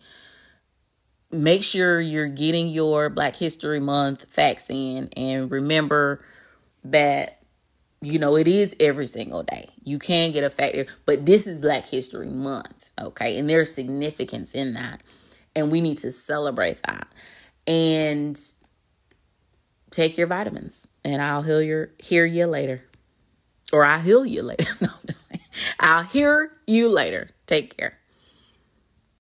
Make 1.32 1.64
sure 1.64 2.00
you're 2.00 2.28
getting 2.28 2.70
your 2.70 3.10
Black 3.10 3.36
History 3.36 3.80
Month 3.80 4.26
facts 4.30 4.70
in. 4.70 5.10
And 5.18 5.50
remember, 5.50 6.24
that 6.84 7.43
you 8.04 8.20
know 8.20 8.36
it 8.36 8.48
is 8.48 8.76
every 8.80 9.08
single 9.08 9.44
day. 9.44 9.70
You 9.84 10.00
can 10.00 10.32
get 10.32 10.44
affected 10.44 10.90
but 11.06 11.26
this 11.26 11.48
is 11.48 11.60
black 11.60 11.86
history 11.86 12.28
month 12.28 12.92
okay? 13.02 13.38
And 13.38 13.50
there's 13.50 13.74
significance 13.74 14.54
in 14.54 14.74
that 14.74 15.02
and 15.56 15.72
we 15.72 15.82
need 15.82 15.98
to 16.00 16.12
celebrate 16.12 16.82
that. 16.84 17.08
And 17.66 18.40
take 19.92 20.18
your 20.18 20.26
vitamins 20.28 20.88
and 21.06 21.22
i'll 21.22 21.44
heal 21.44 21.62
your 21.62 21.90
hear 22.00 22.26
you 22.26 22.46
later. 22.46 22.84
Or 23.72 23.86
i'll 23.86 24.02
heal 24.02 24.26
you 24.26 24.44
later. 24.44 24.72
I'll 25.80 26.04
hear 26.04 26.52
you 26.66 26.90
later. 26.90 27.30
Take 27.46 27.78
care 27.78 28.00